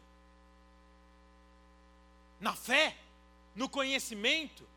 Na 2.43 2.57
fé? 2.57 2.97
No 3.55 3.69
conhecimento? 3.69 4.69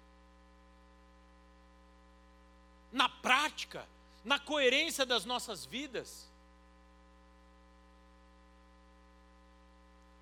Na 2.92 3.10
prática? 3.10 3.88
Na 4.24 4.40
coerência 4.40 5.04
das 5.04 5.26
nossas 5.26 5.66
vidas? 5.66 6.30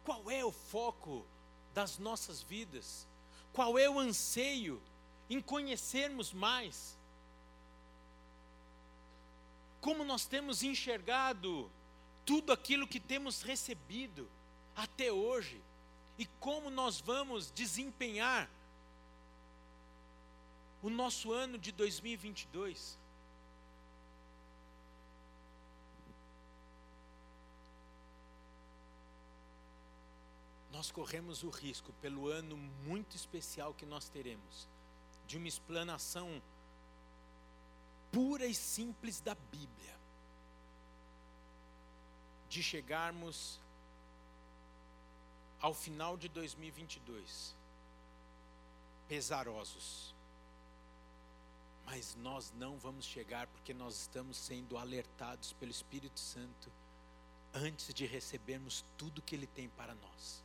Qual 0.06 0.32
é 0.32 0.46
o 0.46 0.54
foco 0.54 1.26
das 1.74 1.98
nossas 1.98 2.42
vidas? 2.42 3.06
Qual 3.52 3.78
é 3.78 3.90
o 3.90 4.00
anseio 4.00 4.82
em 5.30 5.42
conhecermos 5.42 6.32
mais? 6.32 6.98
Como 9.82 10.06
nós 10.06 10.26
temos 10.26 10.64
enxergado 10.64 11.70
tudo 12.26 12.54
aquilo 12.54 12.88
que 12.88 13.02
temos 13.02 13.42
recebido 13.42 14.30
até 14.78 15.12
hoje 15.12 15.62
e 16.18 16.26
como 16.40 16.70
nós 16.70 17.02
vamos 17.02 17.52
desempenhar 17.52 18.50
o 20.82 20.90
nosso 20.90 21.32
ano 21.32 21.58
de 21.58 21.72
2022? 21.72 22.98
nós 30.84 30.92
corremos 30.92 31.44
o 31.44 31.50
risco, 31.50 31.94
pelo 32.02 32.28
ano 32.28 32.58
muito 32.58 33.16
especial 33.16 33.74
que 33.74 33.86
nós 33.86 34.10
teremos, 34.10 34.68
de 35.26 35.38
uma 35.38 35.48
explanação 35.48 36.42
pura 38.12 38.46
e 38.46 38.54
simples 38.54 39.22
da 39.22 39.34
Bíblia, 39.34 39.98
de 42.50 42.62
chegarmos 42.62 43.62
ao 45.64 45.74
final 45.74 46.16
de 46.16 46.30
2022 46.30 47.56
pesarosos. 49.08 50.14
Mas 51.88 52.16
nós 52.22 52.54
não 52.56 52.78
vamos 52.78 53.06
chegar 53.06 53.48
porque 53.48 53.74
nós 53.74 53.96
estamos 54.02 54.38
sendo 54.38 54.78
alertados 54.78 55.54
pelo 55.54 55.72
Espírito 55.72 56.20
Santo 56.20 56.72
antes 57.52 57.92
de 57.92 58.06
recebermos 58.06 58.86
tudo 58.96 59.24
que 59.24 59.34
Ele 59.34 59.48
tem 59.48 59.68
para 59.70 59.96
nós 59.96 60.44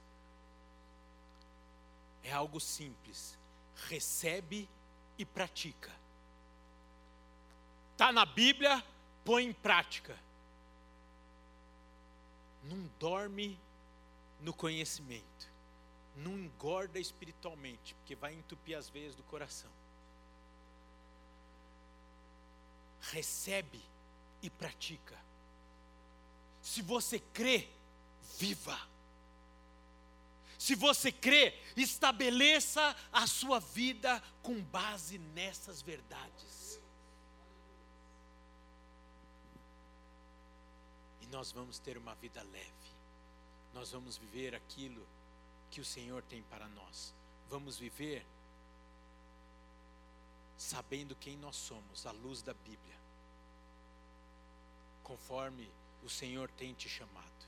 é 2.28 2.32
algo 2.32 2.60
simples. 2.60 3.36
Recebe 3.88 4.68
e 5.16 5.24
pratica. 5.24 5.90
Está 7.92 8.12
na 8.12 8.24
Bíblia, 8.24 8.84
põe 9.24 9.44
em 9.44 9.52
prática. 9.52 10.16
Não 12.64 12.88
dorme 12.98 13.58
no 14.40 14.52
conhecimento. 14.52 15.48
Não 16.16 16.38
engorda 16.38 16.98
espiritualmente, 16.98 17.94
porque 17.94 18.14
vai 18.14 18.34
entupir 18.34 18.76
as 18.76 18.88
veias 18.88 19.14
do 19.14 19.22
coração. 19.22 19.70
Recebe 23.00 23.82
e 24.42 24.50
pratica. 24.50 25.18
Se 26.60 26.82
você 26.82 27.18
crê, 27.18 27.68
viva. 28.38 28.78
Se 30.58 30.74
você 30.74 31.12
crê, 31.12 31.54
estabeleça 31.76 32.94
a 33.12 33.26
sua 33.26 33.60
vida 33.60 34.20
com 34.42 34.60
base 34.60 35.18
nessas 35.18 35.80
verdades. 35.80 36.80
E 41.20 41.26
nós 41.28 41.52
vamos 41.52 41.78
ter 41.78 41.96
uma 41.96 42.14
vida 42.16 42.42
leve. 42.42 42.87
Nós 43.78 43.92
vamos 43.92 44.16
viver 44.16 44.56
aquilo 44.56 45.06
que 45.70 45.80
o 45.80 45.84
Senhor 45.84 46.20
tem 46.24 46.42
para 46.42 46.66
nós. 46.70 47.14
Vamos 47.48 47.78
viver 47.78 48.26
sabendo 50.56 51.14
quem 51.14 51.36
nós 51.36 51.54
somos, 51.54 52.04
à 52.04 52.10
luz 52.10 52.42
da 52.42 52.52
Bíblia, 52.52 52.96
conforme 55.04 55.70
o 56.02 56.10
Senhor 56.10 56.50
tem 56.50 56.74
te 56.74 56.88
chamado. 56.88 57.46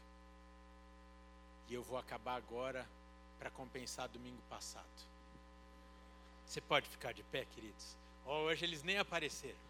E 1.69 1.75
eu 1.75 1.83
vou 1.83 1.99
acabar 1.99 2.37
agora 2.37 2.89
para 3.37 3.51
compensar 3.51 4.09
domingo 4.09 4.41
passado. 4.49 4.87
Você 6.47 6.61
pode 6.61 6.89
ficar 6.89 7.13
de 7.13 7.25
pé, 7.25 7.45
queridos? 7.45 7.97
Oh, 8.25 8.45
hoje 8.45 8.65
eles 8.65 8.85
nem 8.85 8.99
apareceram. 8.99 9.70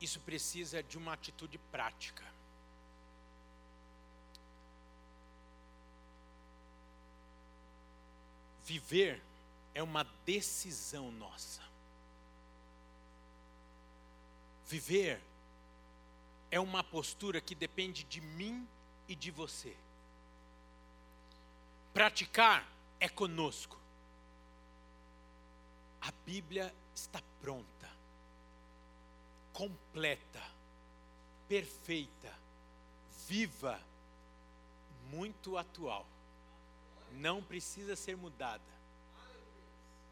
Isso 0.00 0.20
precisa 0.20 0.82
de 0.82 0.98
uma 0.98 1.12
atitude 1.12 1.58
prática. 1.58 2.24
Viver 8.64 9.22
é 9.74 9.82
uma 9.82 10.04
decisão 10.24 11.12
nossa. 11.12 11.62
Viver 14.66 15.20
é 16.50 16.58
uma 16.58 16.82
postura 16.82 17.40
que 17.40 17.54
depende 17.54 18.02
de 18.04 18.20
mim 18.20 18.66
e 19.08 19.14
de 19.14 19.30
você. 19.30 19.76
Praticar 21.94 22.66
é 22.98 23.08
conosco. 23.08 23.78
A 26.00 26.10
Bíblia 26.24 26.74
está 26.94 27.22
pronta, 27.40 27.90
completa, 29.56 30.42
perfeita, 31.48 32.32
viva, 33.26 33.80
muito 35.10 35.56
atual. 35.56 36.06
Não 37.12 37.42
precisa 37.42 37.96
ser 37.96 38.16
mudada. 38.16 38.76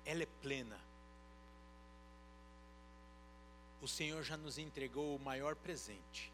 Ela 0.04 0.22
é 0.22 0.28
plena 0.40 0.78
o 3.84 3.88
Senhor 3.88 4.22
já 4.22 4.34
nos 4.34 4.56
entregou 4.56 5.14
o 5.14 5.20
maior 5.20 5.54
presente. 5.54 6.32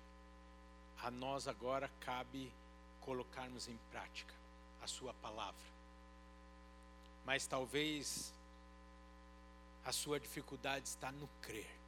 A 1.02 1.10
nós 1.10 1.48
agora 1.48 1.90
cabe 1.98 2.52
colocarmos 3.00 3.66
em 3.66 3.76
prática 3.90 4.32
a 4.80 4.86
Sua 4.86 5.12
palavra. 5.14 5.60
Mas 7.26 7.48
talvez 7.48 8.32
a 9.84 9.90
sua 9.90 10.20
dificuldade 10.20 10.86
está 10.86 11.10
no 11.10 11.28
crer. 11.42 11.79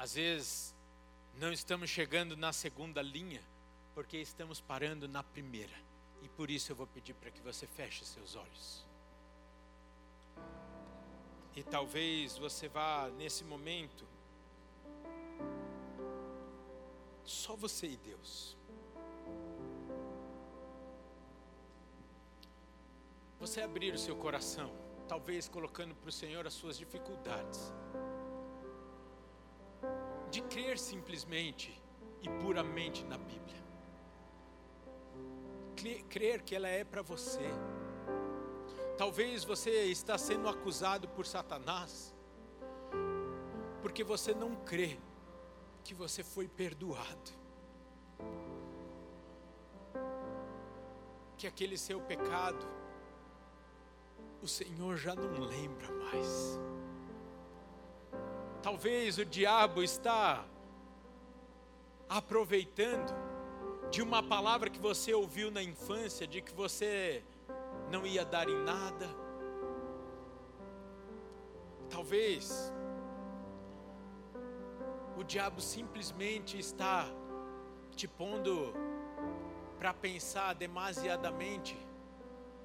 Às 0.00 0.14
vezes 0.14 0.74
Não 1.34 1.52
estamos 1.52 1.88
chegando 1.88 2.36
na 2.36 2.52
segunda 2.52 3.00
linha, 3.00 3.42
porque 3.94 4.16
estamos 4.16 4.60
parando 4.60 5.06
na 5.06 5.22
primeira. 5.22 5.74
E 6.22 6.28
por 6.28 6.50
isso 6.50 6.72
eu 6.72 6.76
vou 6.76 6.86
pedir 6.86 7.14
para 7.14 7.30
que 7.30 7.40
você 7.40 7.66
feche 7.66 8.04
seus 8.04 8.34
olhos. 8.34 8.84
E 11.54 11.62
talvez 11.62 12.36
você 12.36 12.68
vá 12.68 13.10
nesse 13.16 13.44
momento 13.44 14.06
só 17.24 17.54
você 17.54 17.86
e 17.86 17.96
Deus. 17.96 18.56
Você 23.38 23.62
abrir 23.62 23.94
o 23.94 23.98
seu 23.98 24.16
coração, 24.16 24.70
talvez 25.08 25.48
colocando 25.48 25.94
para 25.94 26.08
o 26.08 26.12
Senhor 26.12 26.46
as 26.46 26.54
suas 26.54 26.76
dificuldades 26.76 27.72
de 30.30 30.40
crer 30.42 30.78
simplesmente 30.78 31.82
e 32.22 32.28
puramente 32.28 33.04
na 33.04 33.18
Bíblia. 33.18 33.60
Crer 36.08 36.42
que 36.42 36.54
ela 36.54 36.68
é 36.68 36.84
para 36.84 37.02
você. 37.02 37.48
Talvez 38.98 39.44
você 39.44 39.84
está 39.84 40.18
sendo 40.18 40.48
acusado 40.48 41.08
por 41.08 41.26
Satanás 41.26 42.14
porque 43.80 44.04
você 44.04 44.34
não 44.34 44.54
crê 44.56 44.98
que 45.82 45.94
você 45.94 46.22
foi 46.22 46.46
perdoado. 46.46 47.32
Que 51.38 51.46
aquele 51.46 51.78
seu 51.78 52.00
pecado 52.02 52.66
o 54.42 54.48
Senhor 54.48 54.96
já 54.96 55.14
não 55.14 55.40
lembra 55.40 55.90
mais. 55.90 56.58
Talvez 58.62 59.16
o 59.16 59.24
diabo 59.24 59.82
está 59.82 60.44
aproveitando 62.08 63.10
de 63.90 64.02
uma 64.02 64.22
palavra 64.22 64.68
que 64.68 64.78
você 64.78 65.14
ouviu 65.14 65.50
na 65.50 65.62
infância, 65.62 66.26
de 66.26 66.42
que 66.42 66.52
você 66.52 67.24
não 67.90 68.06
ia 68.06 68.24
dar 68.24 68.48
em 68.48 68.62
nada. 68.62 69.08
Talvez 71.88 72.70
o 75.16 75.24
diabo 75.24 75.60
simplesmente 75.60 76.58
está 76.58 77.06
te 77.96 78.06
pondo 78.06 78.74
para 79.78 79.94
pensar 79.94 80.54
demasiadamente 80.54 81.78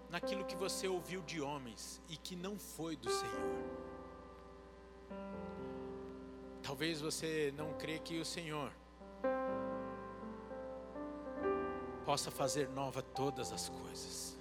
naquilo 0.10 0.43
que 0.43 0.56
você 0.56 0.88
ouviu 0.88 1.22
de 1.22 1.41
homens 1.41 2.02
e 2.10 2.18
que 2.18 2.36
não 2.36 2.60
foi 2.60 2.98
do 2.98 3.10
Senhor. 3.10 3.85
Talvez 6.76 7.00
você 7.00 7.54
não 7.56 7.72
crê 7.76 8.00
que 8.00 8.20
o 8.20 8.26
Senhor 8.26 8.70
possa 12.04 12.30
fazer 12.30 12.68
nova 12.68 13.02
todas 13.02 13.54
as 13.54 13.70
coisas. 13.70 14.38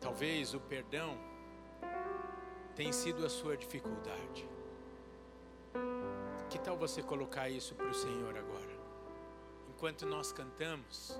Talvez 0.00 0.54
o 0.54 0.58
perdão 0.58 1.16
tenha 2.74 2.92
sido 2.92 3.24
a 3.24 3.28
sua 3.28 3.56
dificuldade. 3.56 4.48
Que 6.50 6.58
tal 6.58 6.76
você 6.76 7.00
colocar 7.00 7.48
isso 7.48 7.76
para 7.76 7.90
o 7.90 7.94
Senhor 7.94 8.36
agora? 8.36 8.76
Enquanto 9.68 10.04
nós 10.04 10.32
cantamos, 10.32 11.16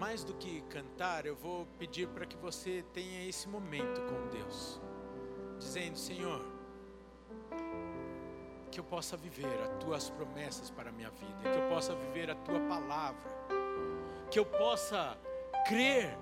mais 0.00 0.24
do 0.24 0.34
que 0.34 0.62
cantar, 0.62 1.26
eu 1.26 1.36
vou 1.36 1.64
pedir 1.78 2.08
para 2.08 2.26
que 2.26 2.36
você 2.36 2.84
tenha 2.92 3.24
esse 3.24 3.48
momento 3.48 4.00
com 4.00 4.36
Deus, 4.36 4.80
dizendo: 5.60 5.96
Senhor, 5.96 6.53
que 8.74 8.80
eu 8.80 8.84
possa 8.84 9.16
viver 9.16 9.46
as 9.62 9.84
tuas 9.84 10.10
promessas 10.10 10.68
para 10.68 10.88
a 10.88 10.92
minha 10.92 11.08
vida, 11.08 11.42
que 11.42 11.58
eu 11.60 11.68
possa 11.68 11.94
viver 11.94 12.28
a 12.28 12.34
tua 12.34 12.58
palavra, 12.58 13.30
que 14.28 14.36
eu 14.36 14.44
possa 14.44 15.16
crer 15.64 16.18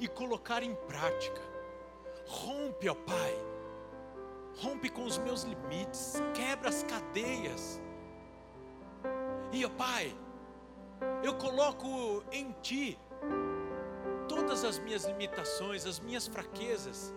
e 0.00 0.08
colocar 0.08 0.62
em 0.62 0.74
prática. 0.74 1.42
Rompe, 2.26 2.88
ó 2.88 2.94
Pai, 2.94 3.34
rompe 4.62 4.88
com 4.88 5.04
os 5.04 5.18
meus 5.18 5.42
limites, 5.42 6.14
quebra 6.34 6.70
as 6.70 6.82
cadeias. 6.82 7.78
E, 9.52 9.62
ó 9.62 9.68
Pai, 9.68 10.16
eu 11.22 11.34
coloco 11.34 12.24
em 12.32 12.52
Ti 12.62 12.98
todas 14.26 14.64
as 14.64 14.78
minhas 14.78 15.04
limitações, 15.04 15.84
as 15.84 16.00
minhas 16.00 16.26
fraquezas, 16.26 17.12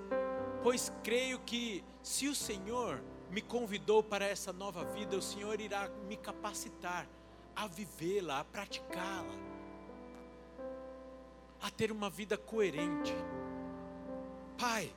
pois 0.62 0.92
creio 1.02 1.40
que 1.40 1.82
se 2.04 2.28
o 2.28 2.36
Senhor 2.36 3.02
me 3.30 3.42
convidou 3.42 4.04
para 4.04 4.26
essa 4.26 4.54
nova 4.54 4.84
vida, 4.84 5.16
o 5.16 5.22
Senhor 5.22 5.60
irá 5.60 5.90
me 6.08 6.18
capacitar 6.18 7.08
a 7.56 7.68
vivê-la, 7.68 8.40
a 8.40 8.44
praticá-la, 8.44 9.34
a 11.62 11.70
ter 11.72 11.92
uma 11.92 12.10
vida 12.10 12.38
coerente. 12.38 13.14
Pai, 14.58 14.94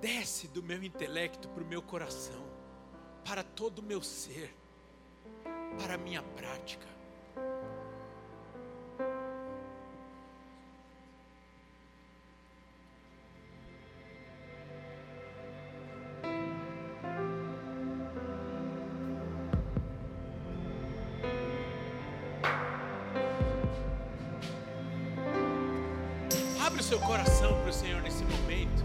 desce 0.00 0.48
do 0.48 0.62
meu 0.62 0.82
intelecto 0.82 1.48
para 1.48 1.62
o 1.62 1.66
meu 1.66 1.82
coração, 1.82 2.44
para 3.24 3.42
todo 3.42 3.78
o 3.78 3.82
meu 3.82 4.02
ser, 4.02 4.54
para 5.78 5.94
a 5.94 5.98
minha 5.98 6.22
prática. 6.22 6.86
Seu 26.94 27.00
coração 27.00 27.60
para 27.60 27.70
o 27.70 27.72
Senhor 27.72 28.00
nesse 28.02 28.22
momento. 28.22 28.84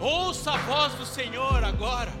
Ouça 0.00 0.50
a 0.50 0.56
voz 0.56 0.94
do 0.94 1.06
Senhor 1.06 1.62
agora, 1.62 2.12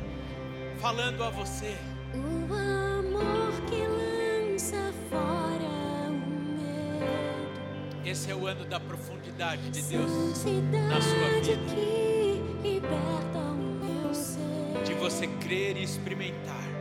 falando 0.80 1.24
a 1.24 1.30
você. 1.30 1.76
O 2.14 2.54
amor 2.54 3.50
que 3.68 3.82
lança 3.88 4.92
fora 5.10 6.10
o 6.10 6.12
medo. 6.12 8.08
Esse 8.08 8.30
é 8.30 8.36
o 8.36 8.46
ano 8.46 8.64
da 8.64 8.78
profundidade 8.78 9.68
de 9.70 9.82
Deus 9.82 10.12
na 10.12 11.00
sua 11.00 11.40
vida. 11.40 11.74
Que 11.74 12.68
liberta 12.68 13.38
o 13.38 13.84
meu 13.84 14.14
ser. 14.14 14.82
De 14.84 14.94
você 14.94 15.26
crer 15.26 15.76
e 15.76 15.82
experimentar. 15.82 16.79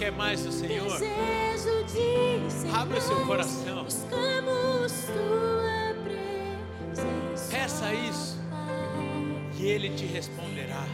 Quer 0.00 0.12
mais 0.12 0.42
do 0.42 0.50
Senhor, 0.50 0.98
Abra 2.72 2.96
o 2.96 3.00
seu 3.02 3.26
coração. 3.26 3.86
Peça 7.50 7.92
isso 7.92 8.38
e 9.58 9.66
Ele 9.66 9.90
te 9.90 10.06
responderá. 10.06 10.86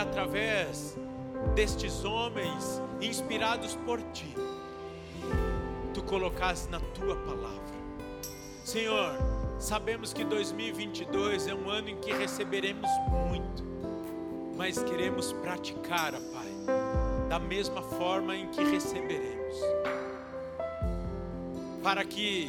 Através 0.00 0.96
destes 1.54 2.04
homens 2.04 2.82
inspirados 3.00 3.76
por 3.84 4.00
ti, 4.12 4.34
tu 5.92 6.02
colocaste 6.02 6.70
na 6.70 6.80
tua 6.80 7.16
palavra. 7.16 7.80
Senhor, 8.64 9.16
sabemos 9.58 10.12
que 10.12 10.24
2022 10.24 11.48
é 11.48 11.54
um 11.54 11.68
ano 11.68 11.90
em 11.90 11.96
que 11.96 12.12
receberemos 12.12 12.88
muito, 13.28 13.62
mas 14.56 14.82
queremos 14.82 15.32
praticar, 15.34 16.12
Pai, 16.12 16.50
da 17.28 17.38
mesma 17.38 17.82
forma 17.82 18.36
em 18.36 18.48
que 18.48 18.62
receberemos, 18.64 19.56
para 21.82 22.04
que 22.04 22.46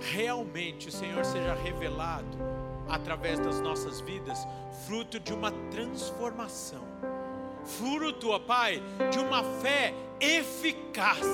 realmente 0.00 0.88
o 0.88 0.92
Senhor 0.92 1.24
seja 1.24 1.54
revelado 1.54 2.55
através 2.88 3.38
das 3.38 3.60
nossas 3.60 4.00
vidas, 4.00 4.38
fruto 4.86 5.18
de 5.18 5.32
uma 5.32 5.50
transformação, 5.70 6.82
fruto, 7.64 8.30
ó 8.30 8.38
Pai, 8.38 8.82
de 9.10 9.18
uma 9.18 9.42
fé 9.60 9.92
eficaz. 10.20 11.26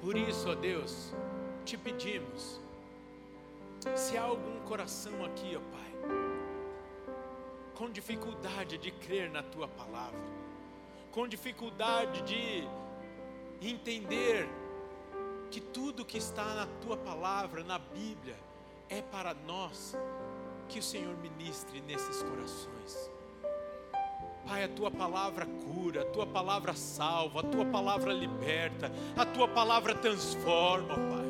Por 0.00 0.16
isso, 0.16 0.50
ó 0.50 0.54
Deus, 0.54 1.14
te 1.64 1.76
pedimos, 1.76 2.60
se 3.94 4.16
há 4.16 4.22
algum 4.22 4.60
coração 4.60 5.24
aqui, 5.24 5.56
ó 5.56 5.60
Pai, 5.72 5.88
com 7.74 7.90
dificuldade 7.90 8.76
de 8.78 8.90
crer 8.90 9.30
na 9.30 9.42
tua 9.42 9.68
palavra, 9.68 10.20
com 11.12 11.26
dificuldade 11.26 12.22
de 12.22 12.68
entender 13.60 14.48
que 15.50 15.60
tudo 15.60 16.04
que 16.04 16.18
está 16.18 16.44
na 16.54 16.66
tua 16.82 16.96
palavra, 16.96 17.64
na 17.64 17.78
Bíblia, 17.78 18.36
é 18.88 19.02
para 19.02 19.34
nós, 19.46 19.96
que 20.68 20.78
o 20.78 20.82
Senhor 20.82 21.16
ministre 21.18 21.80
nesses 21.86 22.22
corações. 22.22 23.10
Pai, 24.46 24.64
a 24.64 24.68
tua 24.68 24.90
palavra 24.90 25.46
cura, 25.46 26.02
a 26.02 26.04
tua 26.06 26.26
palavra 26.26 26.74
salva, 26.74 27.40
a 27.40 27.42
tua 27.42 27.66
palavra 27.66 28.12
liberta, 28.12 28.90
a 29.16 29.26
tua 29.26 29.46
palavra 29.46 29.94
transforma, 29.94 30.94
Pai. 30.94 31.28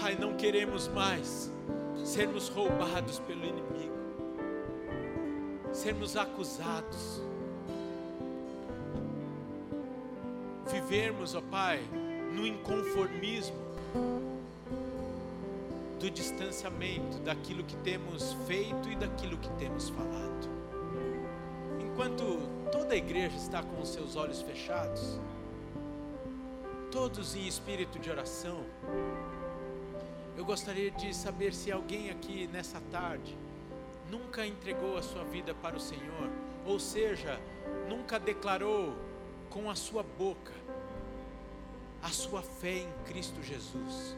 Pai, 0.00 0.14
não 0.14 0.34
queremos 0.36 0.88
mais 0.88 1.52
sermos 2.04 2.48
roubados 2.48 3.18
pelo 3.20 3.44
inimigo, 3.44 3.94
sermos 5.72 6.16
acusados, 6.16 7.22
vivermos, 10.72 11.34
ó 11.34 11.42
Pai, 11.42 11.80
no 12.32 12.46
inconformismo, 12.46 13.56
do 16.00 16.10
distanciamento 16.10 17.18
daquilo 17.18 17.62
que 17.62 17.76
temos 17.76 18.32
feito 18.46 18.88
e 18.90 18.96
daquilo 18.96 19.36
que 19.36 19.50
temos 19.58 19.90
falado. 19.90 20.48
Enquanto 21.78 22.38
toda 22.72 22.94
a 22.94 22.96
igreja 22.96 23.36
está 23.36 23.62
com 23.62 23.82
os 23.82 23.90
seus 23.90 24.16
olhos 24.16 24.40
fechados, 24.40 25.20
todos 26.90 27.36
em 27.36 27.46
espírito 27.46 27.98
de 27.98 28.10
oração, 28.10 28.64
eu 30.38 30.44
gostaria 30.44 30.90
de 30.90 31.14
saber 31.14 31.52
se 31.52 31.70
alguém 31.70 32.08
aqui 32.08 32.46
nessa 32.46 32.80
tarde 32.90 33.36
nunca 34.10 34.46
entregou 34.46 34.96
a 34.96 35.02
sua 35.02 35.22
vida 35.24 35.54
para 35.54 35.76
o 35.76 35.80
Senhor, 35.80 36.30
ou 36.64 36.80
seja, 36.80 37.38
nunca 37.90 38.18
declarou 38.18 38.96
com 39.50 39.68
a 39.68 39.74
sua 39.74 40.02
boca 40.02 40.54
a 42.02 42.08
sua 42.08 42.40
fé 42.40 42.78
em 42.78 42.92
Cristo 43.04 43.42
Jesus 43.42 44.16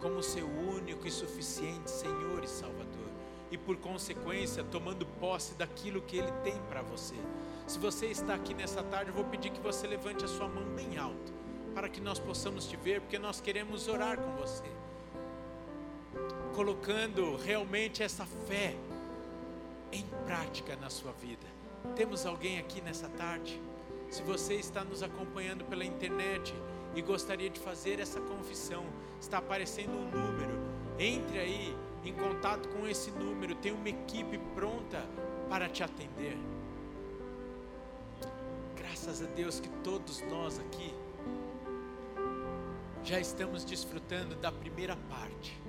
como 0.00 0.22
seu 0.22 0.46
único 0.46 1.06
e 1.06 1.10
suficiente 1.10 1.90
Senhor 1.90 2.42
e 2.42 2.48
Salvador, 2.48 3.08
e 3.50 3.56
por 3.56 3.76
consequência, 3.76 4.64
tomando 4.64 5.06
posse 5.20 5.54
daquilo 5.54 6.02
que 6.02 6.18
Ele 6.18 6.32
tem 6.42 6.58
para 6.68 6.82
você. 6.82 7.14
Se 7.66 7.78
você 7.78 8.06
está 8.06 8.34
aqui 8.34 8.54
nessa 8.54 8.82
tarde, 8.82 9.10
eu 9.10 9.14
vou 9.14 9.24
pedir 9.24 9.50
que 9.50 9.60
você 9.60 9.86
levante 9.86 10.24
a 10.24 10.28
sua 10.28 10.48
mão 10.48 10.64
bem 10.74 10.98
alto, 10.98 11.32
para 11.74 11.88
que 11.88 12.00
nós 12.00 12.18
possamos 12.18 12.66
te 12.66 12.76
ver, 12.76 13.00
porque 13.00 13.18
nós 13.18 13.40
queremos 13.40 13.88
orar 13.88 14.18
com 14.18 14.34
você, 14.36 14.64
colocando 16.54 17.36
realmente 17.36 18.02
essa 18.02 18.24
fé 18.24 18.74
em 19.92 20.04
prática 20.24 20.76
na 20.76 20.90
sua 20.90 21.12
vida. 21.12 21.46
Temos 21.94 22.26
alguém 22.26 22.58
aqui 22.58 22.80
nessa 22.80 23.08
tarde? 23.10 23.60
Se 24.10 24.22
você 24.22 24.54
está 24.54 24.84
nos 24.84 25.02
acompanhando 25.02 25.64
pela 25.64 25.84
internet, 25.84 26.54
e 26.96 27.02
gostaria 27.02 27.50
de 27.50 27.60
fazer 27.60 28.00
essa 28.00 28.18
confissão. 28.20 28.84
Está 29.20 29.38
aparecendo 29.38 29.92
um 29.92 30.10
número. 30.10 30.58
Entre 30.98 31.38
aí 31.38 31.76
em 32.02 32.14
contato 32.14 32.68
com 32.70 32.88
esse 32.88 33.10
número. 33.10 33.54
Tem 33.54 33.70
uma 33.70 33.88
equipe 33.88 34.38
pronta 34.54 35.04
para 35.48 35.68
te 35.68 35.84
atender. 35.84 36.36
Graças 38.74 39.22
a 39.22 39.26
Deus 39.26 39.60
que 39.60 39.68
todos 39.84 40.22
nós 40.22 40.58
aqui 40.58 40.92
já 43.04 43.20
estamos 43.20 43.62
desfrutando 43.62 44.34
da 44.36 44.50
primeira 44.50 44.96
parte. 45.08 45.60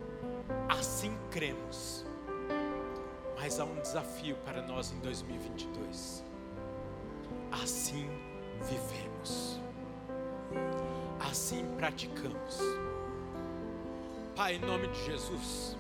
Assim 0.70 1.16
cremos. 1.30 2.06
Mas 3.36 3.60
há 3.60 3.66
um 3.66 3.80
desafio 3.82 4.36
para 4.46 4.62
nós 4.62 4.92
em 4.92 5.00
2022. 5.00 6.24
Assim 7.52 8.10
vivemos 8.62 9.67
assim 11.20 11.66
praticamos. 11.78 12.60
Pai, 14.36 14.56
em 14.56 14.60
nome 14.60 14.88
de 14.88 15.06
Jesus, 15.06 15.76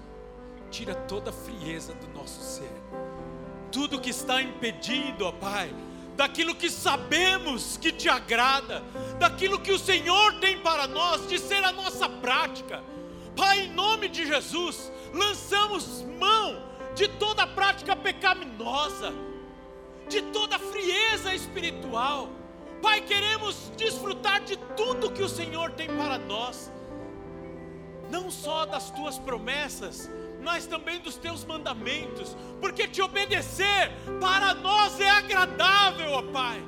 tira 0.71 0.95
toda 0.95 1.29
a 1.29 1.33
frieza 1.33 1.93
do 1.93 2.07
nosso 2.17 2.41
ser, 2.41 2.71
tudo 3.71 4.01
que 4.01 4.09
está 4.09 4.41
impedindo, 4.41 5.25
ó 5.25 5.31
Pai, 5.31 5.73
daquilo 6.15 6.55
que 6.55 6.69
sabemos 6.69 7.77
que 7.77 7.91
te 7.91 8.09
agrada, 8.09 8.83
daquilo 9.19 9.59
que 9.59 9.71
o 9.71 9.79
Senhor 9.79 10.39
tem 10.39 10.59
para 10.59 10.87
nós, 10.87 11.27
de 11.27 11.37
ser 11.37 11.63
a 11.63 11.71
nossa 11.71 12.09
prática. 12.09 12.83
Pai, 13.35 13.65
em 13.65 13.73
nome 13.73 14.09
de 14.09 14.25
Jesus, 14.25 14.91
lançamos 15.13 16.01
mão 16.19 16.63
de 16.95 17.07
toda 17.07 17.45
prática 17.45 17.95
pecaminosa, 17.95 19.13
de 20.09 20.23
toda 20.23 20.57
frieza 20.57 21.35
espiritual 21.35 22.29
Pai, 22.81 23.01
queremos 23.01 23.71
desfrutar 23.75 24.41
de 24.41 24.57
tudo 24.75 25.11
que 25.11 25.23
o 25.23 25.29
Senhor 25.29 25.71
tem 25.71 25.87
para 25.87 26.17
nós, 26.17 26.71
não 28.09 28.29
só 28.29 28.65
das 28.65 28.89
tuas 28.91 29.17
promessas, 29.17 30.09
mas 30.41 30.65
também 30.65 30.99
dos 30.99 31.17
teus 31.17 31.43
mandamentos, 31.43 32.37
porque 32.61 32.87
te 32.87 33.01
obedecer 33.01 33.91
para 34.19 34.53
nós 34.53 34.99
é 34.99 35.09
agradável, 35.09 36.11
ó 36.11 36.21
Pai, 36.21 36.63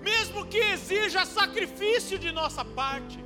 mesmo 0.00 0.46
que 0.46 0.58
exija 0.58 1.24
sacrifício 1.26 2.18
de 2.18 2.32
nossa 2.32 2.64
parte, 2.64 3.22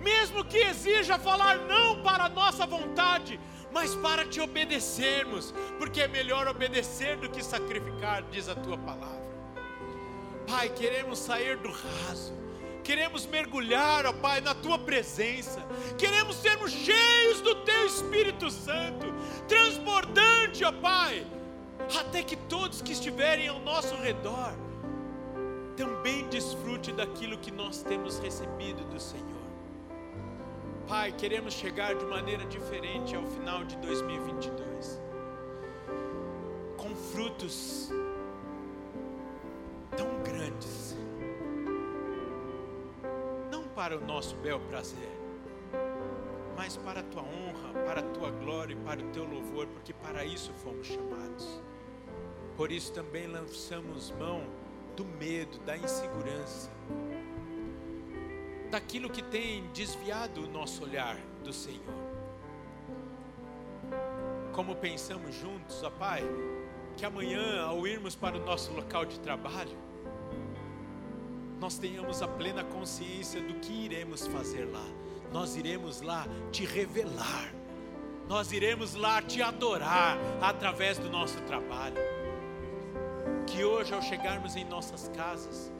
mesmo 0.00 0.44
que 0.44 0.58
exija 0.58 1.18
falar 1.18 1.58
não 1.66 2.02
para 2.02 2.24
a 2.24 2.28
nossa 2.28 2.66
vontade, 2.66 3.40
mas 3.72 3.94
para 3.96 4.24
te 4.24 4.40
obedecermos, 4.40 5.52
porque 5.78 6.02
é 6.02 6.08
melhor 6.08 6.46
obedecer 6.46 7.16
do 7.16 7.28
que 7.28 7.42
sacrificar, 7.42 8.22
diz 8.30 8.48
a 8.48 8.54
tua 8.54 8.78
palavra. 8.78 9.27
Pai, 10.48 10.70
queremos 10.70 11.18
sair 11.18 11.58
do 11.58 11.70
raso, 11.70 12.32
queremos 12.82 13.26
mergulhar, 13.26 14.06
ó 14.06 14.14
Pai, 14.14 14.40
na 14.40 14.54
Tua 14.54 14.78
presença, 14.78 15.60
queremos 15.98 16.36
sermos 16.36 16.72
cheios 16.72 17.42
do 17.42 17.54
Teu 17.56 17.84
Espírito 17.84 18.50
Santo, 18.50 19.06
transbordante, 19.46 20.64
ó 20.64 20.72
Pai, 20.72 21.26
até 22.00 22.22
que 22.22 22.34
todos 22.34 22.80
que 22.80 22.92
estiverem 22.92 23.48
ao 23.48 23.60
nosso 23.60 23.94
redor 23.96 24.54
também 25.76 26.26
desfrute 26.28 26.92
daquilo 26.92 27.36
que 27.36 27.50
nós 27.50 27.82
temos 27.82 28.18
recebido 28.18 28.84
do 28.86 28.98
Senhor. 28.98 29.26
Pai, 30.88 31.12
queremos 31.12 31.52
chegar 31.52 31.94
de 31.94 32.06
maneira 32.06 32.46
diferente 32.46 33.14
ao 33.14 33.22
final 33.26 33.64
de 33.64 33.76
2022, 33.76 34.98
com 36.78 36.96
frutos 36.96 37.90
tão 39.96 40.22
grandes, 40.22 40.96
não 43.50 43.64
para 43.68 43.96
o 43.96 44.00
nosso 44.04 44.36
bel 44.36 44.60
prazer, 44.60 45.12
mas 46.56 46.76
para 46.76 47.00
a 47.00 47.02
tua 47.02 47.22
honra, 47.22 47.72
para 47.86 48.00
a 48.00 48.02
tua 48.02 48.30
glória 48.30 48.74
e 48.74 48.76
para 48.76 49.00
o 49.00 49.10
teu 49.10 49.24
louvor, 49.24 49.66
porque 49.68 49.92
para 49.92 50.24
isso 50.24 50.52
fomos 50.54 50.86
chamados. 50.86 51.60
Por 52.56 52.72
isso 52.72 52.92
também 52.92 53.26
lançamos 53.28 54.10
mão 54.12 54.42
do 54.96 55.04
medo, 55.04 55.58
da 55.60 55.76
insegurança. 55.76 56.70
daquilo 58.70 59.08
que 59.08 59.22
tem 59.22 59.66
desviado 59.72 60.44
o 60.44 60.48
nosso 60.48 60.84
olhar 60.84 61.16
do 61.42 61.52
Senhor. 61.52 61.80
Como 64.52 64.76
pensamos 64.76 65.34
juntos, 65.34 65.82
ó 65.82 65.90
Pai, 65.90 66.22
que 66.98 67.06
amanhã, 67.06 67.62
ao 67.62 67.86
irmos 67.86 68.14
para 68.14 68.36
o 68.36 68.44
nosso 68.44 68.72
local 68.72 69.06
de 69.06 69.18
trabalho, 69.20 69.76
nós 71.60 71.78
tenhamos 71.78 72.20
a 72.20 72.28
plena 72.28 72.62
consciência 72.64 73.40
do 73.40 73.54
que 73.54 73.72
iremos 73.72 74.26
fazer 74.26 74.64
lá. 74.64 74.84
Nós 75.32 75.56
iremos 75.56 76.02
lá 76.02 76.26
te 76.50 76.66
revelar, 76.66 77.54
nós 78.28 78.52
iremos 78.52 78.94
lá 78.94 79.22
te 79.22 79.40
adorar 79.40 80.18
através 80.42 80.98
do 80.98 81.08
nosso 81.08 81.40
trabalho. 81.42 81.96
Que 83.46 83.64
hoje, 83.64 83.94
ao 83.94 84.02
chegarmos 84.02 84.56
em 84.56 84.64
nossas 84.64 85.08
casas, 85.08 85.72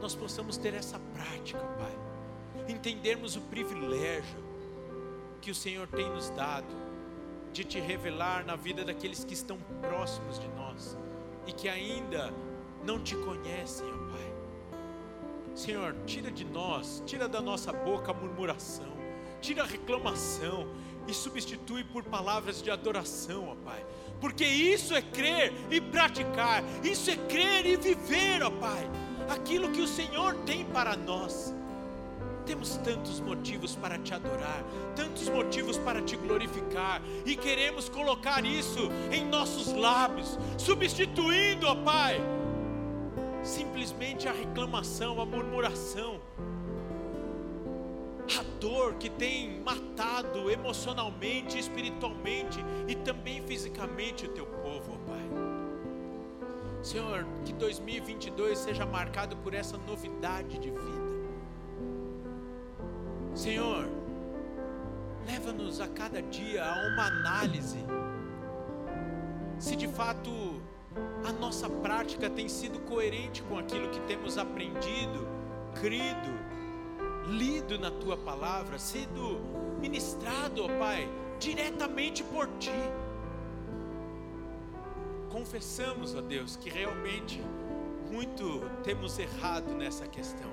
nós 0.00 0.14
possamos 0.14 0.56
ter 0.56 0.74
essa 0.74 1.00
prática, 1.14 1.58
Pai 1.58 2.12
entendermos 2.68 3.36
o 3.36 3.40
privilégio 3.42 4.38
que 5.40 5.50
o 5.50 5.54
Senhor 5.54 5.88
tem 5.88 6.08
nos 6.10 6.30
dado 6.30 6.91
de 7.52 7.64
te 7.64 7.78
revelar 7.78 8.44
na 8.44 8.56
vida 8.56 8.84
daqueles 8.84 9.24
que 9.24 9.34
estão 9.34 9.58
próximos 9.80 10.38
de 10.38 10.48
nós 10.48 10.96
e 11.46 11.52
que 11.52 11.68
ainda 11.68 12.32
não 12.84 12.98
te 12.98 13.14
conhecem, 13.16 13.86
ó 13.86 14.10
Pai. 14.10 14.32
Senhor, 15.54 15.94
tira 16.06 16.30
de 16.30 16.44
nós, 16.44 17.02
tira 17.06 17.28
da 17.28 17.40
nossa 17.40 17.72
boca 17.72 18.10
a 18.10 18.14
murmuração, 18.14 18.92
tira 19.40 19.62
a 19.62 19.66
reclamação 19.66 20.66
e 21.06 21.12
substitui 21.12 21.84
por 21.84 22.04
palavras 22.04 22.62
de 22.62 22.70
adoração, 22.70 23.48
ó 23.50 23.54
Pai. 23.56 23.84
Porque 24.20 24.44
isso 24.44 24.94
é 24.94 25.02
crer 25.02 25.52
e 25.70 25.80
praticar, 25.80 26.62
isso 26.82 27.10
é 27.10 27.16
crer 27.16 27.66
e 27.66 27.76
viver, 27.76 28.42
ó 28.42 28.50
Pai, 28.50 28.88
aquilo 29.28 29.70
que 29.70 29.80
o 29.80 29.88
Senhor 29.88 30.34
tem 30.46 30.64
para 30.64 30.96
nós. 30.96 31.54
Temos 32.46 32.76
tantos 32.78 33.20
motivos 33.20 33.76
para 33.76 33.98
te 33.98 34.12
adorar, 34.12 34.64
tantos 34.96 35.28
motivos 35.28 35.78
para 35.78 36.02
te 36.02 36.16
glorificar, 36.16 37.00
e 37.24 37.36
queremos 37.36 37.88
colocar 37.88 38.44
isso 38.44 38.90
em 39.10 39.24
nossos 39.24 39.72
lábios, 39.72 40.38
substituindo, 40.58 41.66
ó 41.66 41.74
Pai, 41.76 42.20
simplesmente 43.42 44.28
a 44.28 44.32
reclamação, 44.32 45.20
a 45.20 45.26
murmuração, 45.26 46.20
a 48.38 48.42
dor 48.60 48.94
que 48.94 49.08
tem 49.08 49.60
matado 49.60 50.50
emocionalmente, 50.50 51.58
espiritualmente 51.58 52.58
e 52.88 52.94
também 52.96 53.42
fisicamente 53.42 54.26
o 54.26 54.28
teu 54.30 54.46
povo, 54.46 54.92
ó 54.94 55.10
Pai. 55.10 55.22
Senhor, 56.82 57.24
que 57.44 57.52
2022 57.52 58.58
seja 58.58 58.84
marcado 58.84 59.36
por 59.36 59.54
essa 59.54 59.78
novidade 59.78 60.58
de 60.58 60.70
vida 60.70 61.01
Senhor, 63.34 63.88
leva-nos 65.26 65.80
a 65.80 65.88
cada 65.88 66.20
dia 66.20 66.62
a 66.64 66.88
uma 66.88 67.06
análise. 67.06 67.78
Se 69.58 69.74
de 69.74 69.88
fato 69.88 70.30
a 71.24 71.32
nossa 71.32 71.68
prática 71.68 72.28
tem 72.28 72.48
sido 72.48 72.80
coerente 72.80 73.42
com 73.44 73.58
aquilo 73.58 73.88
que 73.88 74.00
temos 74.00 74.36
aprendido, 74.36 75.26
crido, 75.80 76.30
lido 77.26 77.78
na 77.78 77.90
tua 77.90 78.18
palavra, 78.18 78.78
sido 78.78 79.40
ministrado, 79.80 80.64
ó 80.64 80.68
Pai, 80.78 81.08
diretamente 81.38 82.22
por 82.24 82.46
ti. 82.58 82.70
Confessamos, 85.30 86.14
ó 86.14 86.20
Deus, 86.20 86.56
que 86.56 86.68
realmente 86.68 87.42
muito 88.10 88.60
temos 88.84 89.18
errado 89.18 89.72
nessa 89.72 90.06
questão 90.06 90.50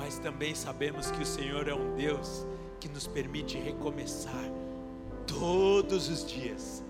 mas 0.00 0.18
também 0.18 0.54
sabemos 0.54 1.10
que 1.10 1.22
o 1.22 1.26
Senhor 1.26 1.68
é 1.68 1.74
um 1.74 1.94
Deus 1.94 2.46
que 2.80 2.88
nos 2.88 3.06
permite 3.06 3.58
recomeçar 3.58 4.50
todos 5.26 6.08
os 6.08 6.26
dias. 6.26 6.82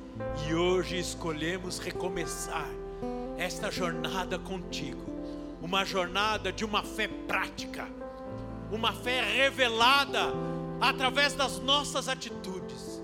E 0.46 0.54
hoje 0.54 0.96
escolhemos 0.96 1.80
recomeçar 1.80 2.68
esta 3.36 3.68
jornada 3.68 4.38
contigo, 4.38 5.02
uma 5.60 5.84
jornada 5.84 6.52
de 6.52 6.64
uma 6.64 6.84
fé 6.84 7.08
prática, 7.08 7.88
uma 8.70 8.92
fé 8.92 9.20
revelada 9.22 10.32
através 10.80 11.34
das 11.34 11.58
nossas 11.58 12.08
atitudes, 12.08 13.02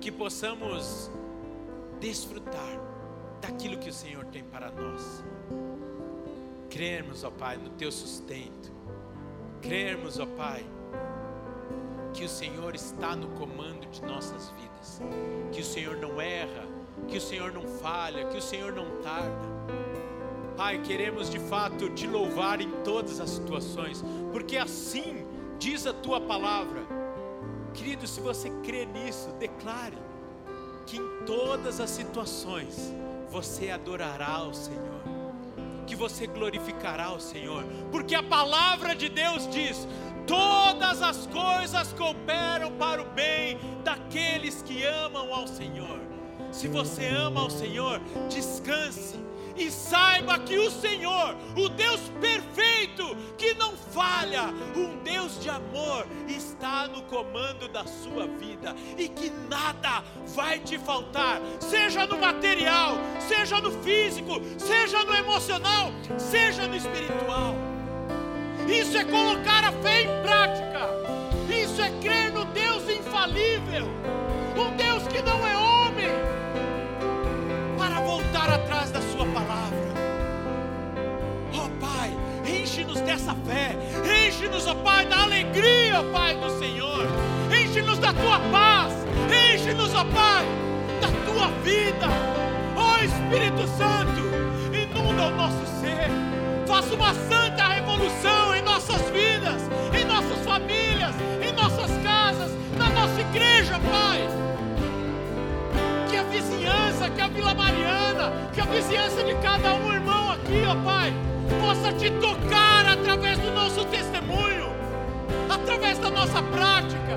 que 0.00 0.10
possamos 0.10 1.10
desfrutar 2.00 2.80
daquilo 3.42 3.76
que 3.76 3.90
o 3.90 3.94
Senhor 3.94 4.24
tem 4.26 4.42
para 4.44 4.70
nós. 4.70 5.22
Cremos, 6.70 7.22
ó 7.22 7.30
Pai, 7.30 7.58
no 7.58 7.68
teu 7.70 7.92
sustento, 7.92 8.75
crermos, 9.66 10.20
ó 10.20 10.26
Pai, 10.26 10.64
que 12.14 12.24
o 12.24 12.28
Senhor 12.28 12.74
está 12.74 13.16
no 13.16 13.28
comando 13.30 13.84
de 13.86 14.00
nossas 14.02 14.50
vidas, 14.50 15.00
que 15.50 15.60
o 15.60 15.64
Senhor 15.64 15.96
não 15.96 16.20
erra, 16.20 16.64
que 17.08 17.16
o 17.16 17.20
Senhor 17.20 17.52
não 17.52 17.62
falha, 17.62 18.26
que 18.26 18.38
o 18.38 18.42
Senhor 18.42 18.72
não 18.72 19.02
tarda. 19.02 19.56
Pai, 20.56 20.80
queremos 20.82 21.28
de 21.28 21.40
fato 21.40 21.90
te 21.90 22.06
louvar 22.06 22.60
em 22.60 22.70
todas 22.82 23.20
as 23.20 23.28
situações, 23.30 24.04
porque 24.32 24.56
assim 24.56 25.26
diz 25.58 25.84
a 25.86 25.92
tua 25.92 26.20
palavra. 26.20 26.86
Querido, 27.74 28.06
se 28.06 28.20
você 28.20 28.48
crê 28.62 28.86
nisso, 28.86 29.30
declare 29.38 29.98
que 30.86 30.96
em 30.96 31.24
todas 31.26 31.80
as 31.80 31.90
situações 31.90 32.94
você 33.28 33.70
adorará 33.70 34.44
o 34.44 34.54
Senhor 34.54 35.15
que 35.86 35.94
você 35.94 36.26
glorificará 36.26 37.12
o 37.12 37.20
Senhor, 37.20 37.64
porque 37.90 38.14
a 38.14 38.22
palavra 38.22 38.94
de 38.94 39.08
Deus 39.08 39.48
diz: 39.48 39.86
todas 40.26 41.00
as 41.00 41.26
coisas 41.26 41.92
cooperam 41.92 42.72
para 42.72 43.00
o 43.00 43.10
bem 43.10 43.58
daqueles 43.84 44.62
que 44.62 44.82
amam 44.84 45.32
ao 45.32 45.46
Senhor. 45.46 46.00
Se 46.50 46.68
você 46.68 47.06
ama 47.08 47.40
ao 47.40 47.50
Senhor, 47.50 48.00
descanse 48.28 49.26
e 49.56 49.70
saiba 49.70 50.38
que 50.38 50.58
o 50.58 50.70
Senhor, 50.70 51.36
o 51.56 51.68
Deus 51.68 52.00
perfeito, 52.20 53.16
que 53.38 53.54
não 53.54 53.76
falha, 53.76 54.44
um 54.76 55.02
Deus 55.02 55.40
de 55.40 55.48
amor, 55.48 56.06
está 56.56 56.88
no 56.88 57.02
comando 57.02 57.68
da 57.68 57.84
sua 57.84 58.26
vida 58.26 58.74
e 58.96 59.08
que 59.08 59.30
nada 59.48 60.02
vai 60.34 60.58
te 60.58 60.78
faltar, 60.78 61.38
seja 61.60 62.06
no 62.06 62.18
material, 62.18 62.96
seja 63.20 63.60
no 63.60 63.70
físico, 63.82 64.40
seja 64.58 65.04
no 65.04 65.14
emocional, 65.14 65.92
seja 66.16 66.66
no 66.66 66.74
espiritual. 66.74 67.54
Isso 68.66 68.96
é 68.96 69.04
colocar 69.04 69.64
a 69.64 69.72
fé 69.72 70.02
em 70.02 70.22
prática, 70.22 70.88
isso 71.48 71.80
é 71.80 71.90
crer 72.00 72.32
no 72.32 72.46
Deus 72.46 72.88
infalível, 72.88 73.86
um 74.56 74.74
Deus 74.76 75.06
que 75.08 75.20
não 75.20 75.46
é 75.46 75.56
homem, 75.56 76.08
para 77.78 78.00
voltar 78.00 78.48
atrás 78.48 78.90
da 78.90 79.02
sua 79.02 79.26
palavra. 79.26 79.76
Oh 81.52 81.68
Pai, 81.78 82.10
enche-nos 82.50 83.00
dessa 83.02 83.34
fé, 83.46 83.76
enche-nos, 84.36 84.66
ó 84.66 84.74
Pai, 84.74 85.06
da 85.06 85.22
alegria, 85.22 86.00
ó 86.00 86.12
Pai 86.12 86.36
do 86.36 86.50
Senhor, 86.58 87.06
enche-nos 87.50 87.98
da 87.98 88.12
tua 88.12 88.38
paz, 88.52 88.92
enche-nos, 89.54 89.94
ó 89.94 90.04
Pai, 90.04 90.44
da 91.00 91.08
tua 91.24 91.48
vida, 91.64 92.06
ó 92.76 92.98
Espírito 92.98 93.66
Santo, 93.78 94.20
inunda 94.74 95.28
o 95.28 95.30
nosso 95.30 95.66
ser, 95.80 96.10
faça 96.66 96.94
uma 96.94 97.14
santa 97.14 97.66
revolução 97.66 98.54
em 98.54 98.62
nossas 98.62 99.00
vidas, 99.10 99.62
em 99.98 100.04
nossas 100.04 100.44
famílias, 100.44 101.14
em 101.42 101.52
nossas 101.52 101.90
casas, 102.02 102.52
na 102.76 102.90
nossa 102.90 103.18
igreja, 103.18 103.80
Pai. 103.90 104.20
Que 106.10 106.16
a 106.18 106.22
vizinhança, 106.24 107.08
que 107.08 107.20
a 107.22 107.28
Vila 107.28 107.54
Mariana, 107.54 108.32
que 108.52 108.60
a 108.60 108.66
vizinhança 108.66 109.24
de 109.24 109.34
cada 109.36 109.74
um 109.74 109.94
irmão 109.94 110.32
aqui, 110.32 110.62
ó 110.68 110.74
Pai, 110.84 111.14
possa 111.60 111.92
te 111.92 112.10
tocar 112.10 112.86
através 112.86 113.38
do 113.38 113.50
nosso 113.50 113.84
testemunho, 113.86 114.66
através 115.48 115.98
da 115.98 116.10
nossa 116.10 116.42
prática, 116.42 117.16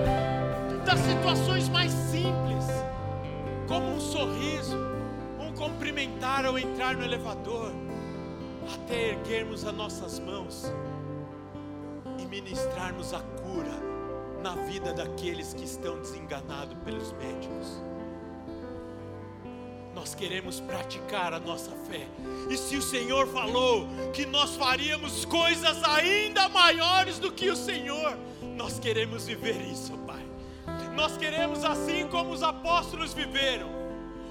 das 0.86 1.00
situações 1.00 1.70
mais 1.70 1.92
simples, 1.92 2.66
como 3.68 3.88
um 3.88 4.00
sorriso, 4.00 4.78
um 5.40 5.52
cumprimentar 5.54 6.46
ao 6.46 6.58
entrar 6.58 6.96
no 6.96 7.04
elevador, 7.04 7.72
até 8.74 9.10
erguermos 9.10 9.66
as 9.66 9.74
nossas 9.74 10.20
mãos 10.20 10.72
e 12.18 12.26
ministrarmos 12.26 13.14
a 13.14 13.20
cura 13.20 13.90
na 14.42 14.56
vida 14.56 14.94
daqueles 14.94 15.54
que 15.54 15.66
estão 15.66 16.00
desenganados 16.00 16.78
pelos 16.86 17.12
médicos 17.14 17.82
nós 20.00 20.16
queremos 20.16 20.62
praticar 20.62 21.34
a 21.34 21.42
nossa 21.42 21.72
fé. 21.72 22.08
E 22.50 22.56
se 22.56 22.78
o 22.78 22.82
Senhor 22.82 23.28
falou 23.28 23.86
que 24.14 24.26
nós 24.26 24.56
faríamos 24.56 25.26
coisas 25.26 25.84
ainda 25.84 26.48
maiores 26.48 27.20
do 27.20 27.30
que 27.30 27.50
o 27.50 27.56
Senhor, 27.56 28.18
nós 28.56 28.80
queremos 28.80 29.26
viver 29.26 29.60
isso, 29.60 29.92
Pai. 30.08 30.26
Nós 30.96 31.18
queremos, 31.18 31.66
assim 31.66 32.08
como 32.08 32.32
os 32.32 32.42
apóstolos 32.42 33.14
viveram, 33.14 33.70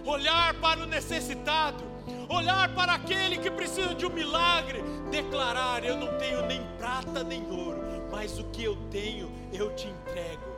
olhar 0.07 0.55
para 0.55 0.81
o 0.81 0.87
necessitado, 0.87 1.85
olhar 2.31 2.75
para 2.75 2.95
aquele 2.95 3.37
que 3.37 3.51
precisa 3.51 3.95
de 3.95 4.07
um 4.07 4.11
milagre, 4.11 4.83
declarar: 5.11 5.85
Eu 5.85 5.99
não 5.99 6.17
tenho 6.17 6.47
nem 6.47 6.63
prata 6.79 7.23
nem 7.23 7.47
ouro 7.51 7.87
mas 8.11 8.39
o 8.39 8.45
que 8.45 8.65
eu 8.65 8.75
tenho 8.91 9.31
eu 9.53 9.75
te 9.77 9.87
entrego. 9.87 10.49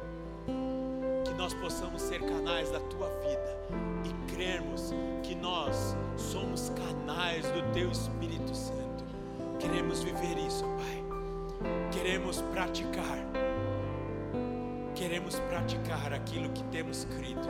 Que 1.24 1.34
nós 1.34 1.52
possamos 1.52 2.00
ser 2.00 2.20
canais 2.20 2.70
da 2.70 2.78
tua 2.78 3.08
vida 3.08 3.89
crermos 4.40 4.94
que 5.22 5.34
nós 5.34 5.94
somos 6.16 6.70
canais 6.70 7.44
do 7.44 7.72
teu 7.74 7.90
Espírito 7.90 8.54
Santo. 8.54 9.04
Queremos 9.58 10.02
viver 10.02 10.38
isso, 10.38 10.64
Pai. 10.64 11.04
Queremos 11.92 12.40
praticar. 12.40 13.18
Queremos 14.94 15.38
praticar 15.40 16.14
aquilo 16.14 16.48
que 16.52 16.64
temos 16.64 17.04
crido. 17.04 17.46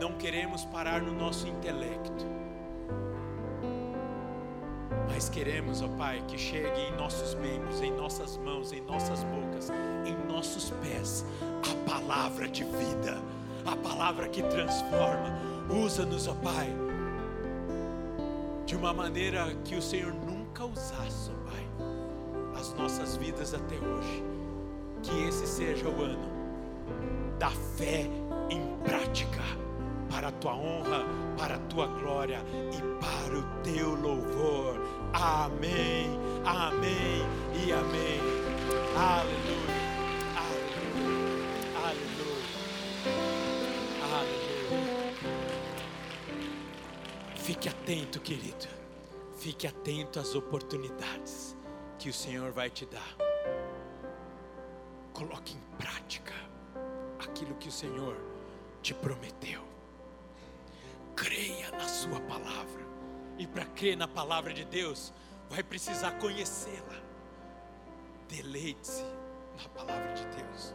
Não 0.00 0.14
queremos 0.14 0.64
parar 0.64 1.00
no 1.00 1.12
nosso 1.12 1.46
intelecto 1.46 2.40
mas 5.06 5.28
queremos, 5.28 5.82
ó 5.82 5.88
Pai, 5.98 6.22
que 6.26 6.38
chegue 6.38 6.80
em 6.80 6.96
nossos 6.96 7.34
membros, 7.34 7.82
em 7.82 7.90
nossas 7.90 8.38
mãos, 8.38 8.72
em 8.72 8.80
nossas 8.80 9.22
bocas, 9.24 9.68
em 10.06 10.32
nossos 10.32 10.70
pés, 10.82 11.26
a 11.42 11.90
palavra 11.90 12.48
de 12.48 12.64
vida, 12.64 13.20
a 13.66 13.76
palavra 13.76 14.28
que 14.28 14.42
transforma. 14.42 15.49
Usa-nos, 15.72 16.26
ó 16.26 16.34
Pai, 16.34 16.68
de 18.66 18.76
uma 18.76 18.92
maneira 18.92 19.54
que 19.64 19.76
o 19.76 19.82
Senhor 19.82 20.12
nunca 20.12 20.64
usasse, 20.64 21.30
ó 21.30 21.50
Pai, 21.50 21.66
as 22.60 22.74
nossas 22.74 23.16
vidas 23.16 23.54
até 23.54 23.76
hoje. 23.76 24.24
Que 25.02 25.28
esse 25.28 25.46
seja 25.46 25.88
o 25.88 26.02
ano 26.02 26.28
da 27.38 27.50
fé 27.50 28.06
em 28.50 28.60
prática 28.84 29.40
para 30.10 30.28
a 30.28 30.32
tua 30.32 30.54
honra, 30.54 31.04
para 31.38 31.54
a 31.54 31.58
tua 31.60 31.86
glória 31.86 32.42
e 32.72 32.82
para 33.00 33.38
o 33.38 33.42
teu 33.62 33.94
louvor. 33.94 34.78
Amém, 35.12 36.10
amém 36.44 37.24
e 37.64 37.72
amém. 37.72 38.20
Aleluia, 38.96 39.59
atento, 47.90 48.20
querido. 48.20 48.68
Fique 49.36 49.66
atento 49.66 50.20
às 50.20 50.36
oportunidades 50.36 51.56
que 51.98 52.08
o 52.08 52.12
Senhor 52.12 52.52
vai 52.52 52.70
te 52.70 52.86
dar. 52.86 53.16
Coloque 55.12 55.56
em 55.56 55.76
prática 55.76 56.32
aquilo 57.18 57.56
que 57.56 57.68
o 57.68 57.72
Senhor 57.72 58.16
te 58.80 58.94
prometeu 58.94 59.60
creia 61.16 61.70
na 61.72 61.88
Sua 61.88 62.20
palavra. 62.20 62.86
E 63.36 63.46
para 63.46 63.64
crer 63.66 63.96
na 63.96 64.06
palavra 64.06 64.54
de 64.54 64.64
Deus, 64.64 65.12
vai 65.48 65.62
precisar 65.62 66.12
conhecê-la. 66.12 66.96
Deleite-se 68.28 69.04
na 69.60 69.68
palavra 69.70 70.12
de 70.14 70.24
Deus. 70.26 70.74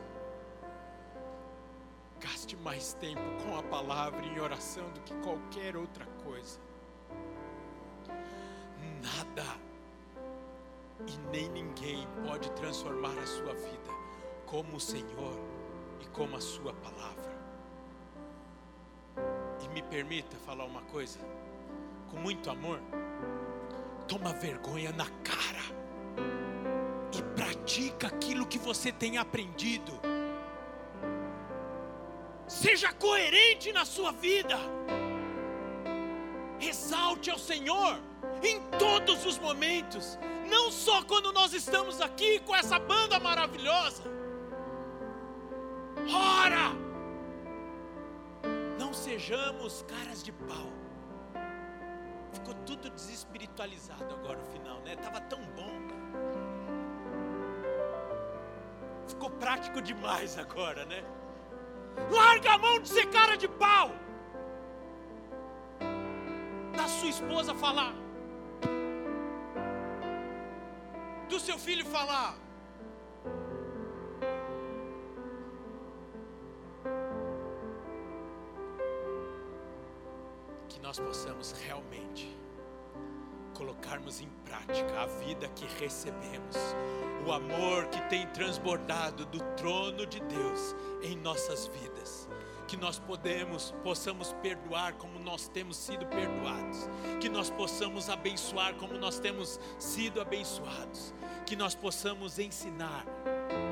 Gaste 2.19 2.57
mais 2.57 2.93
tempo 2.93 3.21
com 3.41 3.57
a 3.57 3.63
palavra 3.63 4.23
em 4.25 4.39
oração 4.39 4.87
do 4.91 4.99
que 5.01 5.15
qualquer 5.15 5.77
outra 5.77 6.05
coisa. 6.23 6.64
Nada 9.03 9.65
e 11.07 11.17
nem 11.31 11.49
ninguém 11.49 12.07
pode 12.25 12.49
transformar 12.51 13.17
a 13.17 13.25
sua 13.25 13.53
vida 13.53 13.91
como 14.45 14.77
o 14.77 14.79
Senhor 14.79 15.39
e 16.01 16.05
como 16.07 16.35
a 16.35 16.41
sua 16.41 16.73
palavra. 16.73 17.35
E 19.63 19.67
me 19.69 19.81
permita 19.81 20.35
falar 20.37 20.65
uma 20.65 20.81
coisa, 20.83 21.19
com 22.09 22.17
muito 22.17 22.49
amor. 22.49 22.79
Toma 24.07 24.33
vergonha 24.33 24.91
na 24.91 25.09
cara 25.23 25.63
e 27.11 27.21
pratica 27.35 28.07
aquilo 28.07 28.45
que 28.45 28.59
você 28.59 28.91
tem 28.91 29.17
aprendido. 29.17 29.93
Seja 32.47 32.93
coerente 32.93 33.71
na 33.73 33.85
sua 33.85 34.11
vida. 34.11 34.57
Exalte 36.59 37.29
ao 37.31 37.37
Senhor 37.37 37.99
em 38.45 38.61
todos 38.77 39.25
os 39.25 39.37
momentos, 39.39 40.17
não 40.49 40.71
só 40.71 41.03
quando 41.03 41.31
nós 41.33 41.53
estamos 41.53 41.99
aqui 42.01 42.39
com 42.39 42.55
essa 42.55 42.77
banda 42.79 43.19
maravilhosa. 43.19 44.03
Ora! 46.13 46.85
sejamos 48.95 49.83
caras 49.83 50.23
de 50.23 50.31
pau. 50.31 50.67
Ficou 52.33 52.53
tudo 52.65 52.89
desespiritualizado 52.89 54.13
agora 54.13 54.39
no 54.39 54.45
final, 54.45 54.79
né? 54.81 54.95
Tava 54.95 55.21
tão 55.21 55.39
bom. 55.57 55.75
Ficou 59.07 59.29
prático 59.29 59.81
demais 59.81 60.37
agora, 60.37 60.85
né? 60.85 61.03
Larga 62.11 62.53
a 62.53 62.57
mão 62.57 62.79
de 62.79 62.89
ser 62.89 63.05
cara 63.09 63.37
de 63.37 63.47
pau. 63.47 63.91
Da 66.75 66.87
sua 66.87 67.09
esposa 67.09 67.53
falar. 67.53 67.93
Seu 71.45 71.59
filho 71.59 71.85
falar. 71.85 72.35
nós 80.81 80.99
possamos 80.99 81.51
realmente 81.51 82.37
colocarmos 83.55 84.21
em 84.21 84.29
prática 84.45 85.01
a 85.01 85.07
vida 85.07 85.47
que 85.49 85.65
recebemos, 85.83 86.55
o 87.25 87.31
amor 87.31 87.87
que 87.87 87.99
tem 88.07 88.27
transbordado 88.27 89.25
do 89.25 89.39
trono 89.55 90.05
de 90.05 90.19
Deus 90.19 90.75
em 91.01 91.17
nossas 91.17 91.67
vidas. 91.67 92.29
Que 92.67 92.75
nós 92.77 92.97
podemos, 92.97 93.73
possamos 93.83 94.33
perdoar 94.41 94.93
como 94.93 95.19
nós 95.19 95.47
temos 95.47 95.77
sido 95.77 96.05
perdoados, 96.07 96.89
que 97.21 97.29
nós 97.29 97.49
possamos 97.49 98.09
abençoar 98.09 98.73
como 98.75 98.95
nós 98.95 99.19
temos 99.19 99.59
sido 99.77 100.19
abençoados, 100.19 101.13
que 101.45 101.55
nós 101.55 101.75
possamos 101.75 102.39
ensinar, 102.39 103.05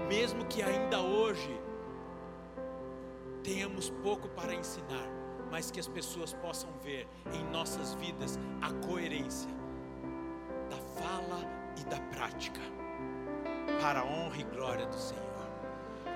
mesmo 0.08 0.46
que 0.46 0.62
ainda 0.62 1.02
hoje 1.02 1.60
tenhamos 3.44 3.90
pouco 3.90 4.30
para 4.30 4.54
ensinar, 4.54 5.08
mas 5.52 5.70
que 5.70 5.80
as 5.80 5.88
pessoas 5.88 6.34
possam 6.34 6.70
ver 6.84 7.08
em 7.34 7.44
nossas 7.52 7.94
vidas 7.96 8.40
a 8.62 8.72
coerência 8.86 9.52
da 10.70 10.78
fala 11.02 11.40
e 11.80 11.84
da 11.86 12.00
prática, 12.16 12.62
para 13.82 14.00
a 14.00 14.06
honra 14.06 14.38
e 14.38 14.44
glória 14.44 14.86
do 14.86 14.96
Senhor. 14.96 15.24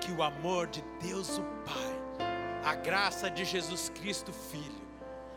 Que 0.01 0.11
o 0.11 0.23
amor 0.23 0.67
de 0.67 0.82
Deus 1.01 1.38
o 1.38 1.43
Pai, 1.65 2.07
a 2.68 2.76
graça 2.76 3.30
de 3.32 3.45
Jesus 3.45 3.88
Cristo 3.88 4.34
Filho, 4.34 4.82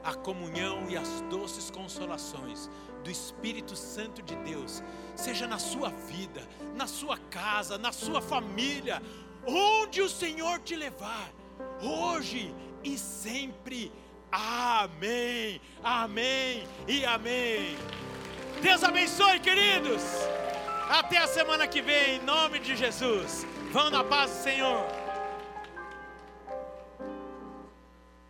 a 0.02 0.12
comunhão 0.14 0.86
e 0.88 0.96
as 0.96 1.20
doces 1.30 1.70
consolações 1.70 2.68
do 3.04 3.10
Espírito 3.10 3.76
Santo 3.76 4.20
de 4.20 4.34
Deus, 4.38 4.82
seja 5.14 5.46
na 5.46 5.56
sua 5.56 5.90
vida, 5.90 6.42
na 6.74 6.88
sua 6.88 7.16
casa, 7.30 7.78
na 7.78 7.92
sua 7.92 8.20
família, 8.20 9.00
onde 9.46 10.02
o 10.02 10.08
Senhor 10.08 10.58
te 10.58 10.74
levar, 10.74 11.30
hoje 11.80 12.52
e 12.82 12.98
sempre. 12.98 13.92
Amém, 14.32 15.60
amém 15.84 16.66
e 16.88 17.04
amém. 17.04 17.76
Deus 18.60 18.82
abençoe, 18.82 19.38
queridos. 19.38 20.02
Até 20.88 21.18
a 21.18 21.28
semana 21.28 21.68
que 21.68 21.80
vem, 21.80 22.16
em 22.16 22.24
nome 22.24 22.58
de 22.58 22.74
Jesus. 22.74 23.46
Vão 23.70 23.88
na 23.88 24.02
paz 24.02 24.32
do 24.32 24.42
Senhor. 24.42 24.99